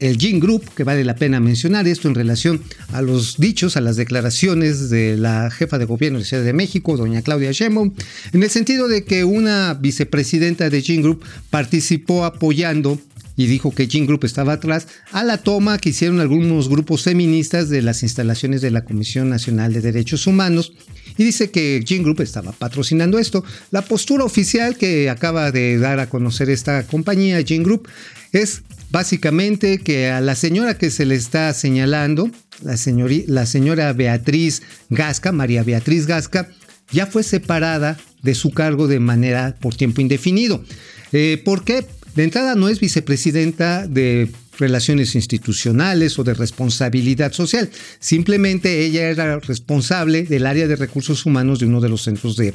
el 0.00 0.16
Gin 0.18 0.40
Group, 0.40 0.62
que 0.74 0.84
vale 0.84 1.04
la 1.04 1.16
pena 1.16 1.40
mencionar 1.40 1.88
esto 1.88 2.08
en 2.08 2.14
relación 2.14 2.62
a 2.92 3.02
los 3.02 3.36
dichos, 3.38 3.76
a 3.76 3.80
las 3.80 3.96
declaraciones 3.96 4.90
de 4.90 5.16
la 5.16 5.50
jefa 5.50 5.78
de 5.78 5.84
gobierno 5.84 6.18
de 6.18 6.24
Ciudad 6.24 6.44
de 6.44 6.52
México, 6.52 6.96
doña 6.96 7.22
Claudia 7.22 7.52
Sheinbaum, 7.52 7.94
en 8.32 8.42
el 8.42 8.50
sentido 8.50 8.88
de 8.88 9.04
que 9.04 9.24
una 9.24 9.74
vicepresidenta 9.74 10.70
de 10.70 10.82
Gin 10.82 11.02
Group 11.02 11.24
participó 11.50 12.24
apoyando 12.24 13.00
y 13.36 13.46
dijo 13.46 13.72
que 13.72 13.86
Gin 13.86 14.06
Group 14.06 14.24
estaba 14.24 14.54
atrás 14.54 14.88
a 15.12 15.22
la 15.22 15.38
toma 15.38 15.78
que 15.78 15.90
hicieron 15.90 16.18
algunos 16.18 16.68
grupos 16.68 17.04
feministas 17.04 17.68
de 17.68 17.82
las 17.82 18.02
instalaciones 18.02 18.62
de 18.62 18.72
la 18.72 18.84
Comisión 18.84 19.30
Nacional 19.30 19.72
de 19.72 19.80
Derechos 19.80 20.26
Humanos 20.26 20.72
y 21.16 21.22
dice 21.24 21.50
que 21.50 21.80
Gin 21.86 22.02
Group 22.02 22.20
estaba 22.20 22.50
patrocinando 22.50 23.18
esto. 23.18 23.44
La 23.70 23.82
postura 23.82 24.24
oficial 24.24 24.76
que 24.76 25.08
acaba 25.08 25.52
de 25.52 25.78
dar 25.78 26.00
a 26.00 26.08
conocer 26.08 26.50
esta 26.50 26.84
compañía, 26.84 27.42
Gin 27.44 27.62
Group, 27.62 27.88
es 28.32 28.62
básicamente 28.90 29.78
que 29.78 30.08
a 30.08 30.20
la 30.20 30.34
señora 30.34 30.78
que 30.78 30.90
se 30.90 31.06
le 31.06 31.14
está 31.14 31.52
señalando, 31.52 32.30
la, 32.62 32.76
la 33.26 33.46
señora 33.46 33.92
Beatriz 33.92 34.62
Gasca, 34.90 35.32
María 35.32 35.62
Beatriz 35.62 36.06
Gasca, 36.06 36.48
ya 36.90 37.06
fue 37.06 37.22
separada 37.22 37.98
de 38.22 38.34
su 38.34 38.50
cargo 38.50 38.88
de 38.88 39.00
manera 39.00 39.56
por 39.60 39.74
tiempo 39.74 40.00
indefinido. 40.00 40.64
Eh, 41.12 41.40
¿Por 41.44 41.64
qué? 41.64 41.86
De 42.18 42.24
entrada 42.24 42.56
no 42.56 42.68
es 42.68 42.80
vicepresidenta 42.80 43.86
de 43.86 44.28
relaciones 44.58 45.14
institucionales 45.14 46.18
o 46.18 46.24
de 46.24 46.34
responsabilidad 46.34 47.32
social. 47.32 47.70
Simplemente 48.00 48.84
ella 48.84 49.08
era 49.08 49.38
responsable 49.38 50.24
del 50.24 50.44
área 50.44 50.66
de 50.66 50.74
recursos 50.74 51.24
humanos 51.26 51.60
de 51.60 51.66
uno 51.66 51.80
de 51.80 51.88
los 51.88 52.02
centros 52.02 52.36
de, 52.36 52.54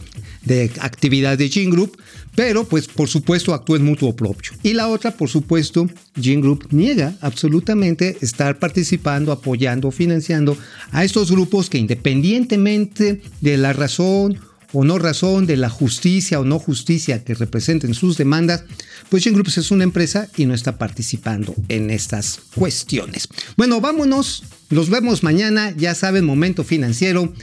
actividad 0.81 1.37
de 1.37 1.47
Gene 1.47 1.71
Group, 1.71 1.97
pero 2.35 2.65
pues 2.65 2.87
por 2.87 3.07
supuesto 3.07 3.53
actuó 3.53 3.77
en 3.77 3.85
mutuo 3.85 4.13
propio. 4.13 4.51
Y 4.63 4.73
la 4.73 4.89
otra, 4.89 5.11
por 5.11 5.29
supuesto, 5.29 5.89
Gene 6.21 6.41
Group 6.41 6.67
niega 6.71 7.15
absolutamente 7.21 8.17
estar 8.19 8.59
participando, 8.59 9.31
apoyando, 9.31 9.91
financiando 9.91 10.57
a 10.91 11.05
estos 11.05 11.31
grupos 11.31 11.69
que 11.69 11.77
independientemente 11.77 13.21
de 13.39 13.55
la 13.55 13.71
razón 13.71 14.37
o 14.73 14.83
no 14.83 14.99
razón 14.99 15.45
de 15.45 15.55
la 15.55 15.69
justicia 15.69 16.39
o 16.39 16.43
no 16.43 16.59
justicia 16.59 17.23
que 17.23 17.35
representen 17.35 17.93
sus 17.93 18.17
demandas, 18.17 18.65
pues 19.09 19.23
Gen 19.23 19.33
Groups 19.33 19.57
es 19.59 19.71
una 19.71 19.83
empresa 19.83 20.27
y 20.35 20.45
no 20.45 20.53
está 20.53 20.77
participando 20.77 21.55
en 21.69 21.89
estas 21.89 22.41
cuestiones. 22.55 23.29
Bueno, 23.55 23.79
vámonos, 23.79 24.43
nos 24.69 24.89
vemos 24.89 25.23
mañana, 25.23 25.71
ya 25.77 25.95
saben, 25.95 26.25
momento 26.25 26.63
financiero, 26.63 27.33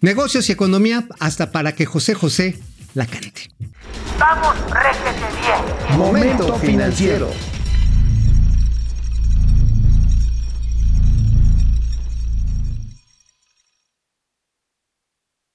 negocios 0.00 0.48
y 0.48 0.52
economía, 0.52 1.06
hasta 1.20 1.52
para 1.52 1.74
que 1.74 1.86
José 1.86 2.14
José 2.14 2.58
la 2.94 3.06
cante. 3.06 3.50
Vamos, 4.18 4.56
réjete 4.70 5.26
bien. 5.40 5.98
Momento 5.98 6.58
financiero. 6.58 7.55